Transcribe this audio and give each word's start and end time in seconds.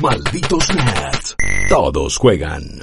Malditos 0.00 0.74
nerds. 0.74 1.36
Todos 1.68 2.18
juegan. 2.18 2.82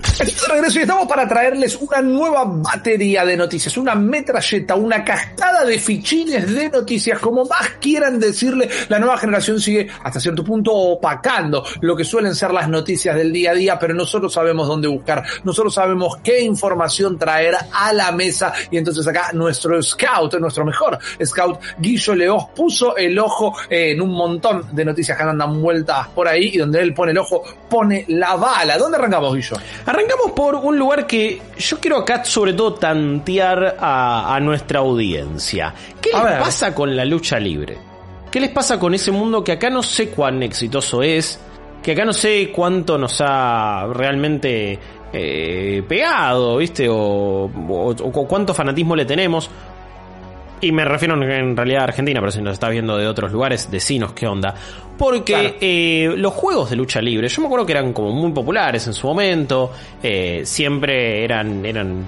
Regreso 0.50 0.79
y 0.79 0.81
estamos 0.81 1.07
para 1.07 1.27
traerles 1.27 1.77
una 1.79 2.01
nueva 2.01 2.43
batería 2.45 3.23
de 3.23 3.37
noticias, 3.37 3.77
una 3.77 3.95
metralleta, 3.95 4.75
una 4.75 5.04
cascada 5.04 5.63
de 5.63 5.79
fichines 5.79 6.54
de 6.54 6.70
noticias, 6.70 7.20
como 7.20 7.46
más 7.46 7.70
quieran 7.79 8.20
decirle, 8.20 8.70
la 8.89 8.99
nueva 8.99 9.18
generación 9.18 9.60
sigue 9.62 9.88
hasta 10.04 10.20
cierto 10.20 10.44
punto 10.44 10.73
opacando 10.73 11.63
lo 11.81 11.96
que 11.96 12.04
suelen 12.04 12.36
ser 12.36 12.52
las 12.52 12.68
noticias 12.68 13.16
del 13.16 13.32
día 13.32 13.52
a 13.52 13.54
día, 13.54 13.80
pero 13.80 13.94
nosotros 13.94 14.34
sabemos 14.34 14.68
dónde 14.68 14.88
buscar, 14.88 15.24
nosotros 15.44 15.74
sabemos 15.74 16.18
qué 16.23 16.41
información 16.41 17.18
traer 17.18 17.55
a 17.71 17.93
la 17.93 18.11
mesa 18.11 18.54
y 18.70 18.77
entonces 18.77 19.07
acá 19.07 19.32
nuestro 19.34 19.82
scout, 19.82 20.34
nuestro 20.39 20.66
mejor 20.66 21.00
scout, 21.23 21.59
Guillo 21.80 22.16
Leos, 22.16 22.45
puso 22.55 22.98
el 22.98 23.18
ojo 23.18 23.55
en 23.70 24.02
un 24.02 24.11
montón 24.11 24.75
de 24.75 24.84
noticias 24.84 25.18
que 25.18 25.23
andan 25.23 25.61
vueltas 25.61 26.07
por 26.09 26.27
ahí 26.27 26.52
y 26.54 26.57
donde 26.57 26.82
él 26.82 26.93
el 27.09 27.17
ojo, 27.17 27.43
pone 27.70 28.05
la 28.09 28.35
bala. 28.35 28.77
¿Dónde 28.77 28.97
arrancamos, 28.97 29.34
Guillo? 29.35 29.57
Arrancamos 29.85 30.31
por 30.31 30.55
un 30.55 30.77
lugar 30.77 31.05
que 31.07 31.41
yo 31.57 31.79
quiero 31.79 31.98
acá 31.98 32.23
sobre 32.26 32.53
todo 32.53 32.73
tantear 32.76 33.77
a, 33.79 34.35
a 34.35 34.39
nuestra 34.39 34.79
audiencia. 34.79 35.73
¿Qué 36.02 36.09
A 36.13 36.20
les 36.23 36.31
ver. 36.34 36.39
pasa 36.39 36.73
con 36.76 36.95
la 36.95 37.05
lucha 37.05 37.39
libre? 37.39 37.77
¿Qué 38.31 38.39
les 38.39 38.49
pasa 38.49 38.79
con 38.79 38.93
ese 38.93 39.12
mundo 39.12 39.43
que 39.43 39.52
acá 39.52 39.70
no 39.70 39.84
sé 39.84 40.09
cuán 40.09 40.41
exitoso 40.43 41.03
es? 41.03 41.39
Que 41.84 41.91
acá 41.91 42.05
no 42.05 42.13
sé 42.13 42.52
cuánto 42.52 42.98
nos 42.98 43.21
ha 43.23 43.85
realmente 43.93 44.79
eh, 45.12 45.84
pegado, 45.88 46.57
¿viste? 46.57 46.88
O, 46.90 46.95
o- 46.95 47.90
o 47.91 48.27
cuánto 48.27 48.54
fanatismo 48.54 48.95
le 48.95 49.05
tenemos. 49.05 49.49
Y 50.63 50.72
me 50.72 50.85
refiero 50.85 51.16
en, 51.22 51.58
realidad 51.58 51.81
a 51.81 51.84
Argentina, 51.85 52.20
pero 52.22 52.31
si 52.31 52.41
nos 52.41 52.53
estás 52.53 52.71
viendo 52.71 52.98
de 52.98 53.05
otros 53.08 53.31
lugares, 53.31 53.70
decinos 53.70 54.13
qué 54.13 54.27
onda. 54.27 54.55
Porque 54.98 55.23
Claro. 55.34 55.55
eh, 55.59 56.13
los 56.17 56.34
juegos 56.34 56.70
de 56.70 56.76
lucha 56.77 57.02
libre, 57.02 57.27
yo 57.27 57.41
me 57.41 57.48
acuerdo 57.48 57.66
que 57.66 57.73
eran 57.73 57.91
como 57.91 58.12
muy 58.12 58.31
populares 58.31 58.88
en 58.88 58.94
su 58.94 59.07
momento, 59.07 59.71
eh, 60.02 60.44
siempre 60.45 61.24
eran, 61.26 61.65
eran 61.65 62.05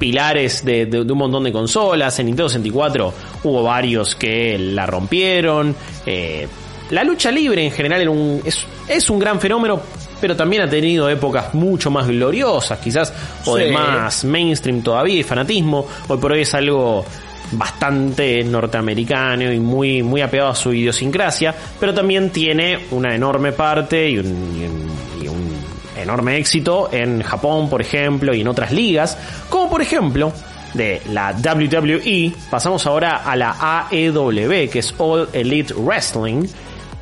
pilares 0.00 0.64
de, 0.64 0.86
de- 0.86 1.04
de 1.04 1.12
un 1.12 1.18
montón 1.18 1.44
de 1.44 1.52
consolas. 1.52 2.18
En 2.18 2.26
Nintendo 2.26 2.48
64 2.48 3.14
hubo 3.44 3.62
varios 3.62 4.16
que 4.16 4.58
la 4.58 4.84
rompieron. 4.86 5.74
eh, 6.06 6.48
la 6.90 7.04
lucha 7.04 7.30
libre 7.30 7.64
en 7.64 7.70
general 7.70 8.00
era 8.02 8.10
un, 8.10 8.42
es, 8.44 8.66
es 8.88 9.08
un 9.08 9.18
gran 9.18 9.40
fenómeno, 9.40 9.80
pero 10.20 10.36
también 10.36 10.62
ha 10.62 10.68
tenido 10.68 11.08
épocas 11.08 11.54
mucho 11.54 11.90
más 11.90 12.06
gloriosas, 12.08 12.78
quizás, 12.80 13.14
o 13.46 13.56
de 13.56 13.70
más 13.72 14.24
mainstream 14.24 14.82
todavía 14.82 15.20
y 15.20 15.22
fanatismo. 15.22 15.86
Hoy 16.08 16.18
por 16.18 16.32
hoy 16.32 16.40
es 16.42 16.52
algo 16.52 17.04
bastante 17.52 18.42
norteamericano 18.44 19.52
y 19.52 19.60
muy, 19.60 20.02
muy 20.02 20.20
apegado 20.20 20.50
a 20.50 20.54
su 20.54 20.72
idiosincrasia, 20.72 21.54
pero 21.78 21.94
también 21.94 22.30
tiene 22.30 22.78
una 22.90 23.14
enorme 23.14 23.52
parte 23.52 24.10
y 24.10 24.18
un, 24.18 24.26
y 24.26 24.64
un- 24.66 24.92
y 25.24 25.28
un 25.28 25.52
enorme 25.96 26.36
éxito 26.38 26.88
en 26.92 27.22
Japón, 27.22 27.68
por 27.70 27.80
ejemplo, 27.80 28.34
y 28.34 28.40
en 28.40 28.48
otras 28.48 28.72
ligas, 28.72 29.16
como 29.48 29.70
por 29.70 29.82
ejemplo 29.82 30.32
de 30.74 31.02
la 31.10 31.32
WWE, 31.32 32.32
pasamos 32.50 32.86
ahora 32.86 33.18
a 33.24 33.36
la 33.36 33.86
AEW, 33.90 34.68
que 34.70 34.78
es 34.78 34.94
All 34.98 35.28
Elite 35.32 35.74
Wrestling, 35.74 36.46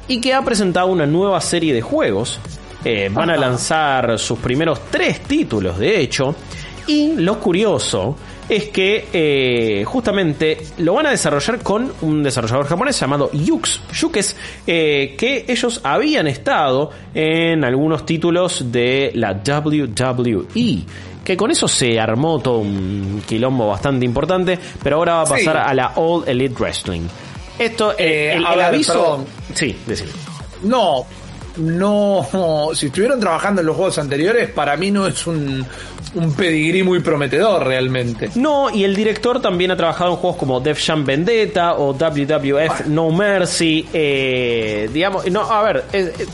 y 0.09 0.21
que 0.21 0.35
ha 0.35 0.43
presentado 0.45 0.89
una 0.89 1.07
nueva 1.07 1.41
serie 1.41 1.73
de 1.73 1.81
juegos. 1.81 2.41
Eh, 2.85 3.09
van 3.13 3.31
a 3.31 3.37
lanzar 3.37 4.19
sus 4.19 4.39
primeros 4.41 4.81
tres 4.91 5.21
títulos, 5.21 5.79
de 5.79 6.01
hecho, 6.01 6.35
y 6.87 7.13
lo 7.17 7.39
curioso 7.39 8.17
es 8.51 8.65
que 8.71 9.07
eh, 9.13 9.85
justamente 9.87 10.59
lo 10.79 10.95
van 10.95 11.07
a 11.07 11.11
desarrollar 11.11 11.61
con 11.61 11.93
un 12.03 12.23
desarrollador 12.23 12.67
japonés 12.67 12.99
llamado 13.01 13.31
Yux, 13.33 13.81
Yukes, 13.95 14.37
eh, 14.67 15.15
que 15.17 15.45
ellos 15.49 15.81
habían 15.85 16.27
estado 16.27 16.91
en 17.15 17.65
algunos 17.65 18.05
títulos 18.05 18.73
de 18.73 19.13
la 19.15 19.33
WWE. 19.45 20.85
Que 21.25 21.37
con 21.37 21.51
eso 21.51 21.69
se 21.69 22.01
armó 22.01 22.41
todo 22.41 22.59
un 22.59 23.23
quilombo 23.29 23.69
bastante 23.69 24.05
importante, 24.05 24.59
pero 24.83 24.97
ahora 24.97 25.15
va 25.15 25.21
a 25.23 25.27
pasar 25.27 25.57
Sí. 25.57 25.63
a 25.71 25.75
la 25.75 25.93
All 25.97 26.25
Elite 26.27 26.55
Wrestling. 26.59 27.03
Esto, 27.59 27.93
eh, 27.99 28.33
el, 28.37 28.45
a 28.47 28.51
el 28.53 28.57
ver, 28.57 28.65
aviso. 28.67 28.93
perdón. 28.95 29.27
Sí, 29.55 29.77
decime. 29.87 30.11
No, 30.63 31.05
no. 31.57 32.71
Si 32.75 32.87
estuvieron 32.87 33.21
trabajando 33.21 33.61
en 33.61 33.67
los 33.67 33.77
juegos 33.77 33.99
anteriores, 33.99 34.51
para 34.51 34.77
mí 34.77 34.91
no 34.91 35.07
es 35.07 35.27
un, 35.27 35.65
un 36.15 36.35
pedigrí 36.35 36.83
muy 36.83 37.01
prometedor 37.01 37.67
realmente. 37.67 38.31
No, 38.35 38.71
y 38.71 38.85
el 38.85 38.95
director 38.97 39.41
también 39.43 39.71
ha 39.71 39.77
trabajado 39.77 40.11
en 40.13 40.17
juegos 40.17 40.39
como 40.39 40.61
Def 40.61 40.85
Jam 40.85 41.05
Vendetta 41.05 41.75
o 41.75 41.93
WWF 41.93 42.87
No 42.87 43.11
Mercy. 43.11 43.87
Eh, 43.93 44.89
digamos, 44.93 45.29
no, 45.31 45.43
a 45.43 45.63
ver, 45.63 45.85
es, 45.93 46.07
es- 46.21 46.29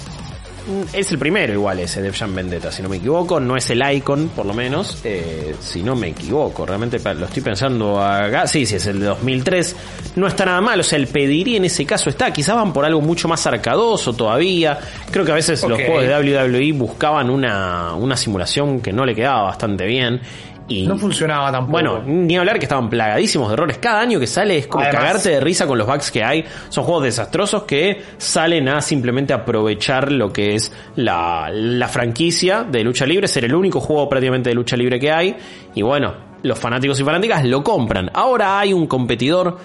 es 0.92 1.12
el 1.12 1.18
primero 1.18 1.52
igual 1.52 1.80
ese 1.80 2.02
Def 2.02 2.18
Jam 2.18 2.34
Vendetta, 2.34 2.72
si 2.72 2.82
no 2.82 2.88
me 2.88 2.96
equivoco. 2.96 3.38
No 3.40 3.56
es 3.56 3.70
el 3.70 3.82
Icon, 3.88 4.28
por 4.30 4.46
lo 4.46 4.54
menos, 4.54 5.00
eh, 5.04 5.54
si 5.60 5.82
no 5.82 5.94
me 5.94 6.08
equivoco. 6.08 6.66
Realmente 6.66 6.98
lo 7.14 7.26
estoy 7.26 7.42
pensando 7.42 8.02
acá. 8.02 8.46
Sí, 8.46 8.66
sí, 8.66 8.76
es 8.76 8.86
el 8.86 9.00
de 9.00 9.06
2003. 9.06 9.76
No 10.16 10.26
está 10.26 10.44
nada 10.44 10.60
mal, 10.60 10.80
o 10.80 10.82
sea, 10.82 10.98
el 10.98 11.06
pedirí 11.06 11.56
en 11.56 11.64
ese 11.66 11.84
caso 11.84 12.10
está. 12.10 12.32
Quizás 12.32 12.56
van 12.56 12.72
por 12.72 12.84
algo 12.84 13.00
mucho 13.00 13.28
más 13.28 13.46
arcadoso 13.46 14.12
todavía. 14.14 14.78
Creo 15.10 15.24
que 15.24 15.32
a 15.32 15.36
veces 15.36 15.62
los 15.62 15.80
juegos 15.80 16.02
de 16.02 16.36
WWE 16.48 16.72
buscaban 16.72 17.30
una, 17.30 17.94
una 17.94 18.16
simulación 18.16 18.80
que 18.80 18.92
no 18.92 19.04
le 19.04 19.14
quedaba 19.14 19.42
bastante 19.42 19.86
bien. 19.86 20.20
Y 20.68 20.84
No 20.86 20.98
funcionaba 20.98 21.52
tampoco. 21.52 21.70
bueno, 21.72 22.02
ni 22.04 22.36
hablar 22.36 22.58
que 22.58 22.64
estaban 22.64 22.90
plagadísimos 22.90 23.48
de 23.48 23.54
errores. 23.54 23.78
Cada 23.78 24.00
año 24.00 24.18
que 24.18 24.26
sale 24.26 24.58
es 24.58 24.66
como 24.66 24.82
Además- 24.84 25.00
cagarte 25.00 25.28
de 25.30 25.40
risa 25.40 25.66
con 25.66 25.78
los 25.78 25.86
bugs 25.86 26.10
que 26.10 26.24
hay. 26.24 26.44
Son 26.70 26.82
juegos 26.84 27.04
desastrosos 27.04 27.62
que 27.62 28.02
salen 28.18 28.68
a 28.68 28.80
simplemente 28.80 29.32
aprovechar 29.32 30.10
lo 30.10 30.32
que 30.32 30.56
es 30.56 30.72
la, 30.96 31.48
la 31.52 31.86
franquicia 31.86 32.64
de 32.64 32.82
lucha 32.82 33.06
libre, 33.06 33.28
ser 33.28 33.44
el 33.44 33.54
único 33.54 33.78
juego 33.80 34.08
prácticamente 34.08 34.48
de 34.50 34.54
lucha 34.56 34.76
libre 34.76 34.98
que 34.98 35.12
hay. 35.12 35.36
Y 35.74 35.82
bueno, 35.82 36.14
los 36.42 36.58
fanáticos 36.58 36.98
y 36.98 37.04
fanáticas 37.04 37.44
lo 37.44 37.62
compran. 37.62 38.10
Ahora 38.12 38.58
hay 38.58 38.72
un 38.72 38.86
competidor. 38.88 39.58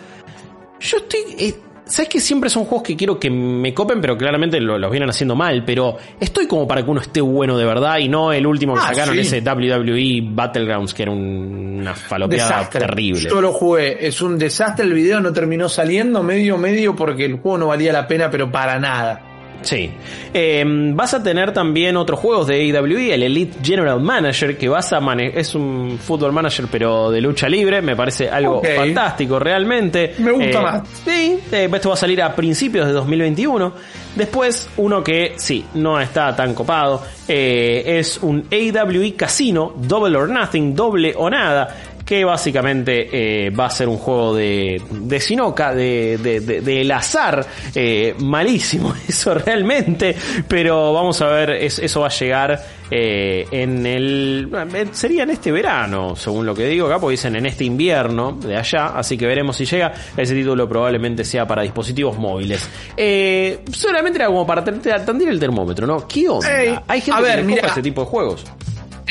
Yo 0.80 0.98
estoy... 0.98 1.20
eh, 1.40 1.56
Sabes 1.92 2.08
que 2.10 2.20
siempre 2.22 2.50
son 2.50 2.64
juegos 2.66 2.84
que 2.88 2.96
quiero 2.96 3.20
que 3.20 3.30
me 3.30 3.74
copen, 3.74 4.00
pero 4.00 4.18
claramente 4.18 4.60
lo- 4.62 4.78
los 4.78 4.90
vienen 4.90 5.10
haciendo 5.10 5.36
mal. 5.36 5.64
Pero 5.66 5.98
estoy 6.20 6.48
como 6.48 6.66
para 6.68 6.84
que 6.84 6.90
uno 6.90 7.02
esté 7.02 7.20
bueno 7.22 7.58
de 7.58 7.66
verdad 7.66 7.98
y 8.00 8.08
no 8.08 8.32
el 8.32 8.48
último 8.48 8.74
que 8.76 8.80
Ah, 8.80 8.88
sacaron, 8.94 9.14
sí. 9.16 9.22
ese 9.22 9.42
WWE 9.42 10.22
Battlegrounds, 10.34 10.94
que 10.94 11.04
era 11.04 11.12
un- 11.12 11.80
una 11.82 11.94
falopeada 11.94 12.48
desastre. 12.60 12.80
terrible. 12.82 13.30
Yo 13.30 13.42
lo 13.42 13.52
jugué, 13.52 14.08
es 14.08 14.22
un 14.22 14.38
desastre. 14.38 14.86
El 14.86 14.94
video 14.94 15.20
no 15.20 15.34
terminó 15.34 15.68
saliendo 15.68 16.24
medio 16.24 16.58
medio 16.58 16.96
porque 16.96 17.26
el 17.26 17.34
juego 17.40 17.58
no 17.58 17.68
valía 17.68 17.92
la 17.92 18.08
pena, 18.08 18.30
pero 18.32 18.50
para 18.52 18.80
nada. 18.80 19.22
Sí. 19.62 19.92
Eh, 20.34 20.64
vas 20.94 21.14
a 21.14 21.22
tener 21.24 21.54
también 21.54 21.98
otros 21.98 22.20
juegos 22.20 22.48
de 22.48 22.56
AEW, 22.56 23.12
el 23.14 23.24
Elite 23.24 23.58
General 23.64 24.00
Manager, 24.00 24.58
que 24.58 24.68
vas 24.70 24.92
a 24.94 25.00
manejar. 25.00 25.38
Es 25.40 25.56
un 25.56 25.98
fútbol 26.02 26.32
manager, 26.32 26.66
pero 26.72 27.12
de 27.12 27.22
lucha 27.22 27.48
libre. 27.50 27.82
Me 27.82 27.96
parece 27.96 28.30
algo 28.30 28.62
fantástico, 28.76 29.40
realmente. 29.40 30.14
Me 30.20 30.32
gusta 30.32 30.60
Eh, 30.60 30.62
más. 30.62 30.82
Sí, 31.06 31.40
eh, 31.52 31.70
esto 31.74 31.90
va 31.90 31.96
a 31.96 31.98
salir 31.98 32.22
a 32.22 32.36
principios 32.36 32.88
de 32.88 32.94
2021. 32.94 33.74
Después, 34.16 34.70
uno 34.78 35.02
que 35.04 35.34
sí, 35.38 35.64
no 35.76 36.00
está 36.00 36.36
tan 36.36 36.54
copado. 36.54 37.02
eh, 37.34 38.00
es 38.00 38.18
un 38.22 38.46
AEW 38.52 39.16
Casino, 39.16 39.74
Double 39.78 40.18
or 40.18 40.28
Nothing, 40.28 40.76
doble 40.76 41.14
o 41.16 41.30
nada. 41.30 41.91
Que 42.12 42.26
básicamente 42.26 43.08
eh, 43.46 43.50
va 43.52 43.68
a 43.68 43.70
ser 43.70 43.88
un 43.88 43.96
juego 43.98 44.36
de, 44.36 44.82
de 44.90 45.20
Sinoca, 45.22 45.74
de, 45.74 46.18
de, 46.22 46.42
de- 46.42 46.60
del 46.60 46.92
azar. 46.92 47.46
eh, 47.74 48.16
malísimo 48.20 48.94
eso 49.08 49.34
realmente. 49.34 50.14
Pero 50.46 50.92
vamos 50.92 51.22
a 51.22 51.28
ver, 51.28 51.52
es- 51.52 51.80
eso 51.80 52.02
va 52.02 52.08
a 52.08 52.10
llegar 52.10 52.62
eh, 52.92 53.48
en 53.52 53.86
el. 53.86 54.50
eh, 54.76 54.88
Sería 54.92 55.24
en 55.24 55.30
este 55.30 55.54
verano, 55.54 56.18
según 56.18 56.46
lo 56.46 56.54
que 56.54 56.66
digo 56.66 56.88
acá, 56.88 57.00
porque 57.00 57.12
dicen 57.14 57.34
en 57.38 57.46
este 57.46 57.64
invierno 57.64 58.34
de 58.34 58.58
allá. 58.58 58.88
Así 58.88 59.18
que 59.18 59.26
veremos 59.26 59.56
si 59.56 59.64
llega. 59.64 59.94
Ese 60.18 60.34
título 60.36 60.68
probablemente 60.68 61.24
sea 61.24 61.48
para 61.48 61.62
dispositivos 61.62 62.18
móviles. 62.18 62.68
Eh, 62.98 63.60
solamente 63.72 64.18
era 64.18 64.28
como 64.28 64.46
para 64.46 64.66
tandir 64.66 65.30
el 65.30 65.40
termómetro, 65.40 65.88
¿no? 65.88 66.06
¿Qué 66.10 66.28
onda? 66.28 66.62
Ey, 66.62 66.78
Hay 66.90 67.00
gente 67.00 67.18
a 67.18 67.22
ver, 67.24 67.38
que 67.38 67.44
mira. 67.46 67.68
este 67.70 67.82
tipo 67.82 68.02
de 68.02 68.08
juegos. 68.08 68.44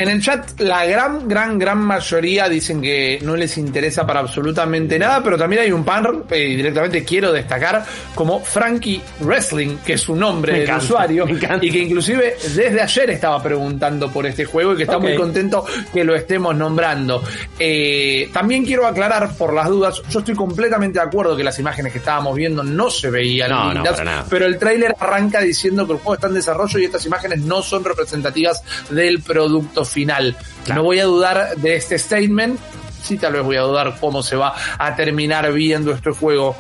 En 0.00 0.08
el 0.08 0.22
chat, 0.22 0.58
la 0.60 0.86
gran, 0.86 1.28
gran, 1.28 1.58
gran 1.58 1.76
mayoría 1.76 2.48
dicen 2.48 2.80
que 2.80 3.18
no 3.20 3.36
les 3.36 3.58
interesa 3.58 4.06
para 4.06 4.20
absolutamente 4.20 4.98
nada, 4.98 5.22
pero 5.22 5.36
también 5.36 5.60
hay 5.60 5.72
un 5.72 5.84
par, 5.84 6.10
eh, 6.30 6.56
directamente 6.56 7.04
quiero 7.04 7.30
destacar, 7.32 7.84
como 8.14 8.40
Frankie 8.40 9.02
Wrestling, 9.20 9.76
que 9.84 9.92
es 9.92 10.00
su 10.00 10.16
nombre 10.16 10.54
del 10.54 10.62
encanta, 10.62 10.84
usuario, 10.84 11.26
y 11.60 11.70
que 11.70 11.78
inclusive 11.80 12.34
desde 12.42 12.80
ayer 12.80 13.10
estaba 13.10 13.42
preguntando 13.42 14.10
por 14.10 14.24
este 14.24 14.46
juego 14.46 14.72
y 14.72 14.78
que 14.78 14.82
está 14.84 14.98
muy 14.98 15.14
contento 15.16 15.66
que 15.92 16.02
lo 16.02 16.14
estemos 16.14 16.56
nombrando. 16.56 17.22
Eh, 17.58 18.30
también 18.32 18.64
quiero 18.64 18.86
aclarar 18.86 19.36
por 19.36 19.52
las 19.52 19.68
dudas, 19.68 20.00
yo 20.08 20.20
estoy 20.20 20.34
completamente 20.34 20.98
de 20.98 21.04
acuerdo 21.04 21.36
que 21.36 21.44
las 21.44 21.58
imágenes 21.58 21.92
que 21.92 21.98
estábamos 21.98 22.34
viendo 22.34 22.62
no 22.62 22.88
se 22.88 23.10
veían 23.10 23.50
No, 23.50 23.74
lindas, 23.74 24.00
pero 24.30 24.46
el 24.46 24.56
tráiler 24.56 24.94
arranca 24.98 25.42
diciendo 25.42 25.86
que 25.86 25.92
el 25.92 25.98
juego 25.98 26.14
está 26.14 26.28
en 26.28 26.34
desarrollo 26.34 26.78
y 26.78 26.86
estas 26.86 27.04
imágenes 27.04 27.40
no 27.40 27.60
son 27.60 27.84
representativas 27.84 28.62
del 28.88 29.20
producto 29.20 29.84
final. 29.90 30.36
Claro. 30.64 30.82
No 30.82 30.84
voy 30.84 31.00
a 31.00 31.04
dudar 31.04 31.56
de 31.56 31.76
este 31.76 31.98
statement, 31.98 32.58
sí 33.02 33.18
tal 33.18 33.34
vez 33.34 33.42
voy 33.42 33.56
a 33.56 33.62
dudar 33.62 33.96
cómo 34.00 34.22
se 34.22 34.36
va 34.36 34.54
a 34.78 34.94
terminar 34.96 35.52
viendo 35.52 35.92
este 35.92 36.10
juego. 36.10 36.56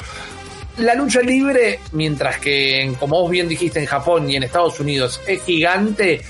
la 0.78 0.94
lucha 0.94 1.20
libre, 1.20 1.80
mientras 1.92 2.38
que, 2.38 2.94
como 2.98 3.20
vos 3.20 3.30
bien 3.30 3.48
dijiste, 3.48 3.80
en 3.80 3.86
Japón 3.86 4.30
y 4.30 4.36
en 4.36 4.44
Estados 4.44 4.80
Unidos 4.80 5.20
es 5.26 5.42
gigante, 5.42 6.22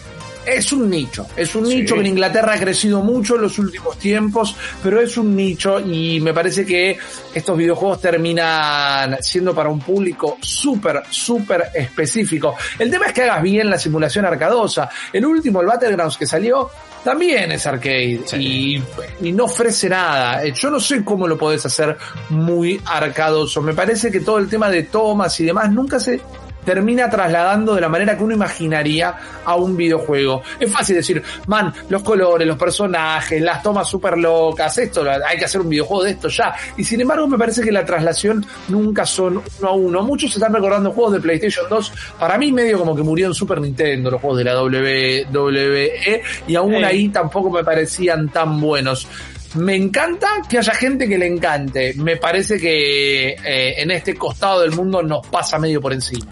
es 0.47 0.73
un 0.73 0.89
nicho, 0.89 1.27
es 1.37 1.55
un 1.55 1.65
nicho 1.65 1.95
que 1.95 2.01
en 2.01 2.07
Inglaterra 2.07 2.55
ha 2.55 2.59
crecido 2.59 3.03
mucho 3.03 3.37
en 3.37 3.43
los 3.43 3.59
últimos 3.59 3.99
tiempos, 3.99 4.57
pero 4.83 5.01
es 5.01 5.17
un 5.17 5.35
nicho 5.37 5.81
y 5.81 6.21
me 6.21 6.33
parece 6.33 6.65
que 6.65 6.99
estos 7.35 7.57
videojuegos 7.57 8.01
terminan 8.01 9.19
siendo 9.21 9.55
para 9.55 9.69
un 9.69 9.81
público 9.81 10.39
súper, 10.41 11.03
súper 11.11 11.71
específico. 11.75 12.55
El 12.79 12.91
tema 12.91 13.07
es 13.07 13.13
que 13.13 13.23
hagas 13.23 13.43
bien 13.43 13.69
la 13.69 13.79
simulación 13.79 14.25
arcadosa. 14.25 14.89
El 15.13 15.27
último, 15.27 15.61
el 15.61 15.67
Battlegrounds 15.67 16.17
que 16.17 16.27
salió, 16.27 16.71
también 17.05 17.53
es 17.53 17.67
arcade 17.67 18.21
y, 18.39 18.83
y, 19.23 19.33
no 19.33 19.45
ofrece 19.45 19.89
nada. 19.89 20.45
Eh, 20.45 20.53
yo 20.53 20.71
no 20.71 20.79
sé 20.79 21.03
cómo 21.05 21.27
lo 21.27 21.39
podés 21.39 21.65
hacer 21.65 21.97
muy 22.31 22.81
arcadoso. 22.85 23.63
Me 23.63 23.73
parece 23.73 24.11
que 24.11 24.21
todo 24.21 24.39
el 24.39 24.49
tema 24.49 24.69
de 24.69 24.85
tomas 24.85 25.39
y 25.41 25.45
demás 25.45 25.71
nunca 25.71 25.99
se 25.99 26.21
termina 26.65 27.09
trasladando 27.09 27.75
de 27.75 27.81
la 27.81 27.89
manera 27.89 28.17
que 28.17 28.25
uno 28.25 28.35
imaginaría 28.35 29.15
a 29.45 29.57
un 29.57 29.77
videojuego. 29.77 30.43
Es 30.59 30.73
fácil 30.73 30.97
decir, 30.97 31.23
man, 31.47 31.73
los 31.89 32.03
colores, 32.03 32.47
los 32.47 32.59
personajes, 32.59 33.41
las 33.41 33.63
tomas 33.63 33.89
súper 33.89 34.19
locas, 34.19 34.77
esto, 34.79 35.05
hay 35.27 35.39
que 35.39 35.45
hacer 35.45 35.61
un 35.61 35.69
videojuego 35.69 36.05
de 36.05 36.11
esto 36.11 36.29
ya. 36.29 36.55
Y 36.77 36.85
sin 36.85 37.01
embargo 37.01 37.27
me 37.27 37.39
parece 37.39 37.63
que 37.63 37.73
la 37.73 37.85
traslación 37.85 38.45
nunca 38.69 39.07
son 39.07 39.43
uno 39.59 39.69
a 39.69 39.73
uno. 39.73 40.03
Muchos 40.03 40.35
están 40.35 40.53
recordando 40.53 40.93
juegos 40.93 41.15
de 41.15 41.21
PlayStation 41.21 41.67
2. 41.69 41.93
Para 42.19 42.39
mí 42.39 42.53
medio 42.53 42.79
como 42.79 42.95
que 42.95 43.03
murió 43.03 43.27
en 43.27 43.35
Super 43.35 43.61
Nintendo 43.61 44.11
los 44.11 44.21
juegos 44.21 44.39
de 44.39 44.45
la 44.45 44.63
WWE 44.63 46.23
y 46.47 46.55
aún 46.57 46.85
ahí 46.85 47.09
tampoco 47.09 47.51
me 47.51 47.65
parecían 47.65 48.29
tan 48.29 48.61
buenos. 48.61 49.07
Me 49.55 49.75
encanta 49.75 50.29
que 50.49 50.59
haya 50.59 50.75
gente 50.75 51.09
que 51.09 51.19
le 51.19 51.27
encante. 51.27 51.95
Me 51.95 52.17
parece 52.17 52.59
que 52.59 53.31
eh, 53.31 53.83
en 53.83 53.91
este 53.91 54.15
costado 54.15 54.61
del 54.61 54.73
mundo 54.73 55.03
nos 55.03 55.27
pasa 55.27 55.59
medio 55.59 55.81
por 55.81 55.93
encima. 55.93 56.27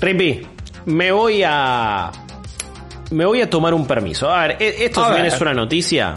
Rippy, 0.00 0.46
me 0.86 1.10
voy 1.10 1.42
a. 1.46 2.12
Me 3.10 3.24
voy 3.24 3.40
a 3.40 3.48
tomar 3.48 3.72
un 3.72 3.86
permiso. 3.86 4.30
A 4.30 4.48
ver, 4.48 4.56
e-, 4.60 4.84
esto 4.84 5.02
también 5.02 5.26
es 5.26 5.40
una 5.40 5.54
noticia. 5.54 6.14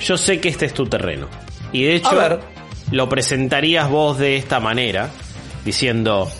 Yo 0.00 0.16
sé 0.16 0.40
que 0.40 0.48
este 0.48 0.66
es 0.66 0.74
tu 0.74 0.86
terreno. 0.86 1.28
Y 1.70 1.84
de 1.84 1.96
hecho, 1.96 2.40
lo 2.90 3.08
presentarías 3.08 3.88
vos 3.88 4.18
de 4.18 4.36
esta 4.36 4.58
manera, 4.58 5.10
diciendo. 5.64 6.30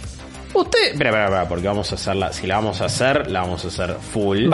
Usted. 0.55 0.93
Espera, 0.93 1.11
espera, 1.11 1.25
espera, 1.25 1.49
porque 1.49 1.67
vamos 1.67 1.91
a 1.93 1.95
hacerla. 1.95 2.33
Si 2.33 2.47
la 2.47 2.57
vamos 2.57 2.81
a 2.81 2.87
hacer, 2.87 3.31
la 3.31 3.41
vamos 3.41 3.65
a 3.65 3.69
hacer 3.69 3.97
full. 4.13 4.49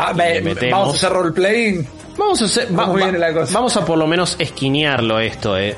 vamos 0.71 0.95
a 0.95 0.97
hacer 0.97 1.12
roleplaying. 1.12 1.89
Vamos 2.17 2.43
a 2.43 2.45
hacer. 2.47 2.69
Vamos 2.71 3.77
a 3.77 3.85
por 3.85 3.99
lo 3.99 4.06
menos 4.06 4.37
esquinearlo 4.39 5.21
esto, 5.21 5.56
eh. 5.56 5.77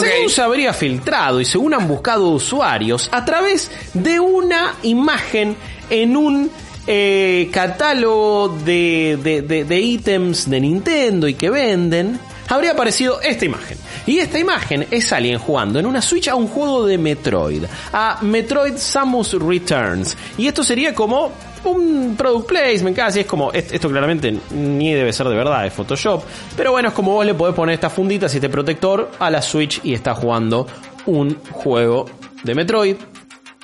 Según 0.00 0.30
se 0.30 0.40
habría 0.40 0.72
filtrado 0.72 1.40
y 1.40 1.44
según 1.44 1.74
han 1.74 1.86
buscado 1.86 2.28
usuarios, 2.30 3.08
a 3.12 3.24
través 3.24 3.70
de 3.92 4.18
una 4.18 4.76
imagen 4.82 5.56
en 5.90 6.16
un 6.16 6.50
eh, 6.86 7.50
catálogo 7.52 8.48
de, 8.64 9.18
de, 9.22 9.64
de 9.64 9.80
ítems 9.80 10.48
de 10.48 10.60
Nintendo 10.60 11.28
y 11.28 11.34
que 11.34 11.50
venden, 11.50 12.18
habría 12.48 12.72
aparecido 12.72 13.20
esta 13.20 13.44
imagen. 13.44 13.76
Y 14.06 14.18
esta 14.18 14.38
imagen 14.38 14.86
es 14.90 15.12
alguien 15.12 15.38
jugando 15.38 15.78
en 15.78 15.86
una 15.86 16.02
Switch 16.02 16.28
a 16.28 16.34
un 16.34 16.46
juego 16.46 16.86
de 16.86 16.98
Metroid, 16.98 17.64
a 17.92 18.18
Metroid 18.22 18.76
Samus 18.76 19.32
Returns. 19.34 20.16
Y 20.36 20.46
esto 20.46 20.62
sería 20.62 20.94
como 20.94 21.32
un 21.64 22.14
product 22.16 22.48
placement 22.48 22.96
casi, 22.96 23.20
es 23.20 23.26
como, 23.26 23.50
esto 23.52 23.88
claramente 23.88 24.38
ni 24.50 24.92
debe 24.92 25.12
ser 25.12 25.28
de 25.28 25.34
verdad, 25.34 25.66
es 25.66 25.72
Photoshop, 25.72 26.22
pero 26.56 26.72
bueno, 26.72 26.88
es 26.88 26.94
como 26.94 27.12
vos 27.12 27.24
le 27.24 27.32
podés 27.34 27.54
poner 27.54 27.74
estas 27.74 27.92
funditas 27.92 28.32
y 28.34 28.36
este 28.36 28.50
protector 28.50 29.10
a 29.18 29.30
la 29.30 29.40
Switch 29.40 29.80
y 29.82 29.94
está 29.94 30.14
jugando 30.14 30.66
un 31.06 31.38
juego 31.52 32.06
de 32.42 32.54
Metroid, 32.54 32.96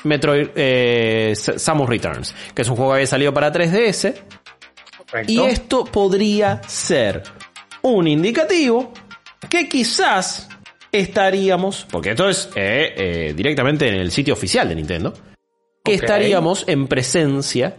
Metroid 0.04 0.48
eh, 0.54 1.34
Samus 1.34 1.88
Returns, 1.88 2.34
que 2.54 2.62
es 2.62 2.68
un 2.68 2.76
juego 2.76 2.92
que 2.92 2.96
había 2.96 3.06
salido 3.06 3.34
para 3.34 3.52
3DS. 3.52 4.14
Y 5.26 5.40
esto 5.40 5.84
podría 5.84 6.62
ser 6.66 7.24
un 7.82 8.06
indicativo 8.06 8.92
que 9.50 9.68
quizás 9.68 10.48
estaríamos, 10.92 11.86
porque 11.90 12.10
esto 12.10 12.28
es 12.28 12.48
eh, 12.54 12.94
eh, 12.96 13.34
directamente 13.36 13.88
en 13.88 13.94
el 13.96 14.10
sitio 14.10 14.32
oficial 14.32 14.68
de 14.68 14.76
Nintendo, 14.76 15.12
que 15.84 15.94
estaríamos 15.94 16.64
en 16.66 16.86
presencia 16.86 17.76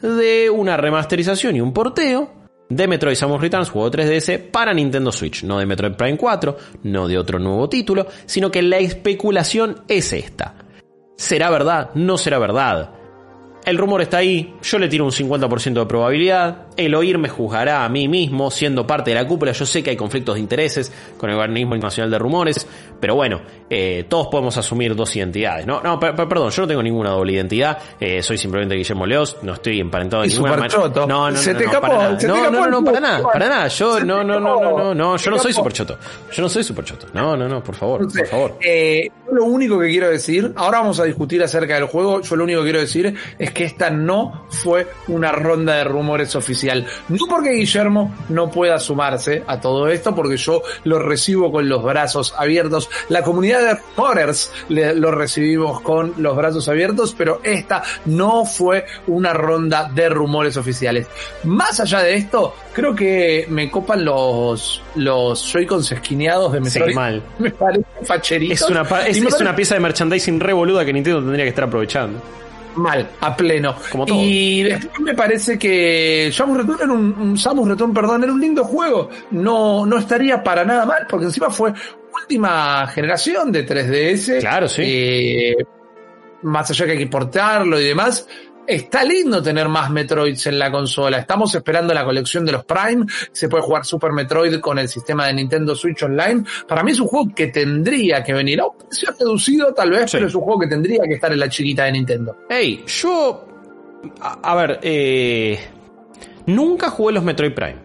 de 0.00 0.48
una 0.48 0.76
remasterización 0.76 1.56
y 1.56 1.60
un 1.60 1.72
porteo 1.72 2.40
de 2.68 2.86
Metroid 2.86 3.16
Samus 3.16 3.40
Returns, 3.40 3.68
juego 3.68 3.90
3DS, 3.90 4.50
para 4.50 4.72
Nintendo 4.72 5.10
Switch. 5.10 5.42
No 5.42 5.58
de 5.58 5.66
Metroid 5.66 5.94
Prime 5.94 6.16
4, 6.16 6.56
no 6.84 7.08
de 7.08 7.18
otro 7.18 7.38
nuevo 7.38 7.68
título, 7.68 8.06
sino 8.26 8.50
que 8.50 8.62
la 8.62 8.78
especulación 8.78 9.82
es 9.88 10.12
esta. 10.12 10.54
¿Será 11.16 11.50
verdad? 11.50 11.90
¿No 11.94 12.16
será 12.16 12.38
verdad? 12.38 12.99
El 13.64 13.76
rumor 13.76 14.00
está 14.00 14.18
ahí, 14.18 14.54
yo 14.62 14.78
le 14.78 14.88
tiro 14.88 15.04
un 15.04 15.10
50% 15.10 15.74
de 15.74 15.86
probabilidad, 15.86 16.66
el 16.76 16.94
oír 16.94 17.18
me 17.18 17.28
juzgará 17.28 17.84
a 17.84 17.88
mí 17.90 18.08
mismo, 18.08 18.50
siendo 18.50 18.86
parte 18.86 19.10
de 19.10 19.16
la 19.16 19.26
cúpula, 19.26 19.52
yo 19.52 19.66
sé 19.66 19.82
que 19.82 19.90
hay 19.90 19.96
conflictos 19.96 20.36
de 20.36 20.40
intereses 20.40 20.90
con 21.18 21.28
el 21.28 21.36
organismo 21.36 21.74
internacional 21.74 22.10
de 22.10 22.18
rumores, 22.18 22.66
pero 22.98 23.14
bueno, 23.14 23.42
eh, 23.68 24.06
todos 24.08 24.28
podemos 24.28 24.56
asumir 24.56 24.96
dos 24.96 25.14
identidades, 25.14 25.66
¿no? 25.66 25.82
No, 25.82 26.00
perdón, 26.00 26.50
yo 26.50 26.62
no 26.62 26.68
tengo 26.68 26.82
ninguna 26.82 27.10
doble 27.10 27.34
identidad, 27.34 27.78
eh, 28.00 28.22
soy 28.22 28.38
simplemente 28.38 28.74
Guillermo 28.76 29.04
Leos, 29.04 29.36
no 29.42 29.52
estoy 29.52 29.78
emparentado 29.78 30.22
de 30.22 30.28
ninguna 30.28 30.56
manera. 30.56 30.78
No, 30.78 31.06
no, 31.06 31.30
no, 31.30 31.36
se 31.36 31.54
te 31.54 31.66
no, 31.66 31.80
para 31.80 32.12
no, 32.12 32.50
no, 32.50 32.66
no, 32.66 32.84
para 32.84 33.00
nada, 33.00 33.22
para 33.30 33.48
nada, 33.48 33.68
yo 33.68 34.00
no, 34.00 34.24
no, 34.24 34.40
no, 34.40 34.60
no, 34.60 34.78
no, 34.78 34.94
no, 34.94 35.16
yo 35.18 35.30
no 35.30 35.38
soy 35.38 35.52
superchoto, 35.52 35.98
yo 36.32 36.42
no 36.42 36.48
soy 36.48 36.64
superchoto, 36.64 37.08
no, 37.12 37.36
no, 37.36 37.46
no, 37.46 37.62
por 37.62 37.74
favor, 37.74 38.10
por 38.10 38.26
favor. 38.26 38.58
Eh, 38.64 39.10
lo 39.30 39.44
único 39.44 39.78
que 39.78 39.88
quiero 39.88 40.08
decir, 40.08 40.52
ahora 40.56 40.80
vamos 40.80 40.98
a 40.98 41.04
discutir 41.04 41.42
acerca 41.42 41.74
del 41.74 41.84
juego, 41.84 42.22
yo 42.22 42.36
lo 42.36 42.44
único 42.44 42.60
que 42.60 42.64
quiero 42.64 42.80
decir 42.80 43.14
es 43.38 43.49
que 43.52 43.64
esta 43.64 43.90
no 43.90 44.46
fue 44.48 44.88
una 45.08 45.32
ronda 45.32 45.74
de 45.74 45.84
rumores 45.84 46.34
oficial. 46.36 46.86
No 47.08 47.26
porque 47.28 47.50
Guillermo 47.50 48.14
no 48.28 48.50
pueda 48.50 48.78
sumarse 48.78 49.42
a 49.46 49.60
todo 49.60 49.88
esto, 49.88 50.14
porque 50.14 50.36
yo 50.36 50.62
lo 50.84 50.98
recibo 50.98 51.50
con 51.50 51.68
los 51.68 51.82
brazos 51.82 52.34
abiertos. 52.36 52.88
La 53.08 53.22
comunidad 53.22 53.60
de 53.60 53.80
rumores 53.96 54.52
lo 54.68 55.10
recibimos 55.10 55.80
con 55.80 56.14
los 56.18 56.36
brazos 56.36 56.68
abiertos, 56.68 57.14
pero 57.16 57.40
esta 57.42 57.82
no 58.06 58.44
fue 58.44 58.84
una 59.06 59.32
ronda 59.32 59.90
de 59.92 60.08
rumores 60.08 60.56
oficiales. 60.56 61.06
Más 61.44 61.80
allá 61.80 62.00
de 62.00 62.14
esto, 62.14 62.54
creo 62.72 62.94
que 62.94 63.46
me 63.48 63.70
copan 63.70 64.04
los, 64.04 64.82
los 64.96 65.52
Joy-Cons 65.52 65.92
esquineados 65.92 66.52
de 66.52 66.60
Metroid. 66.60 66.94
mal. 66.94 67.22
Me 67.38 67.50
parece 67.50 67.84
facherito. 68.04 68.54
Es 68.54 68.62
una, 68.62 68.82
es 69.06 69.40
una 69.40 69.54
pieza 69.54 69.74
de 69.74 69.80
merchandising 69.80 70.40
revoluda 70.40 70.84
que 70.84 70.92
Nintendo 70.92 71.20
tendría 71.20 71.44
que 71.44 71.50
estar 71.50 71.64
aprovechando 71.64 72.20
mal, 72.80 73.10
a 73.20 73.36
pleno. 73.36 73.76
Como 73.90 74.06
todo. 74.06 74.18
Y 74.20 74.62
después 74.62 75.00
me 75.00 75.14
parece 75.14 75.58
que 75.58 76.30
Samus 76.32 76.58
Return 76.58 76.78
era 76.82 76.92
un, 76.92 77.38
Samus 77.38 77.68
Return, 77.68 77.94
perdón, 77.94 78.24
era 78.24 78.32
un 78.32 78.40
lindo 78.40 78.64
juego. 78.64 79.10
No, 79.30 79.86
no 79.86 79.98
estaría 79.98 80.42
para 80.42 80.64
nada 80.64 80.86
mal, 80.86 81.06
porque 81.08 81.26
encima 81.26 81.50
fue 81.50 81.72
última 82.22 82.86
generación 82.88 83.52
de 83.52 83.66
3DS. 83.66 84.40
Claro, 84.40 84.68
sí. 84.68 84.82
Eh, 84.84 85.56
más 86.42 86.70
allá 86.70 86.86
que 86.86 86.92
hay 86.92 86.98
que 86.98 87.04
importarlo 87.04 87.78
y 87.78 87.84
demás, 87.84 88.26
Está 88.70 89.02
lindo 89.02 89.42
tener 89.42 89.68
más 89.68 89.90
Metroids 89.90 90.46
en 90.46 90.56
la 90.56 90.70
consola. 90.70 91.18
Estamos 91.18 91.52
esperando 91.56 91.92
la 91.92 92.04
colección 92.04 92.46
de 92.46 92.52
los 92.52 92.64
Prime. 92.64 93.04
Se 93.32 93.48
puede 93.48 93.64
jugar 93.64 93.84
Super 93.84 94.12
Metroid 94.12 94.60
con 94.60 94.78
el 94.78 94.86
sistema 94.86 95.26
de 95.26 95.34
Nintendo 95.34 95.74
Switch 95.74 96.00
Online. 96.04 96.44
Para 96.68 96.84
mí 96.84 96.92
es 96.92 97.00
un 97.00 97.08
juego 97.08 97.34
que 97.34 97.48
tendría 97.48 98.22
que 98.22 98.32
venir. 98.32 98.60
A 98.60 98.66
un 98.66 98.78
precio 98.78 99.08
reducido 99.18 99.74
tal 99.74 99.90
vez, 99.90 100.12
pero 100.12 100.28
es 100.28 100.34
un 100.36 100.42
juego 100.42 100.60
que 100.60 100.68
tendría 100.68 101.02
que 101.02 101.14
estar 101.14 101.32
en 101.32 101.40
la 101.40 101.48
chiquita 101.48 101.86
de 101.86 101.92
Nintendo. 101.92 102.36
Hey, 102.48 102.84
yo... 102.86 103.44
A, 104.20 104.54
ver, 104.54 104.78
eh... 104.82 105.58
Nunca 106.46 106.90
jugué 106.90 107.14
los 107.14 107.24
Metroid 107.24 107.52
Prime. 107.52 107.78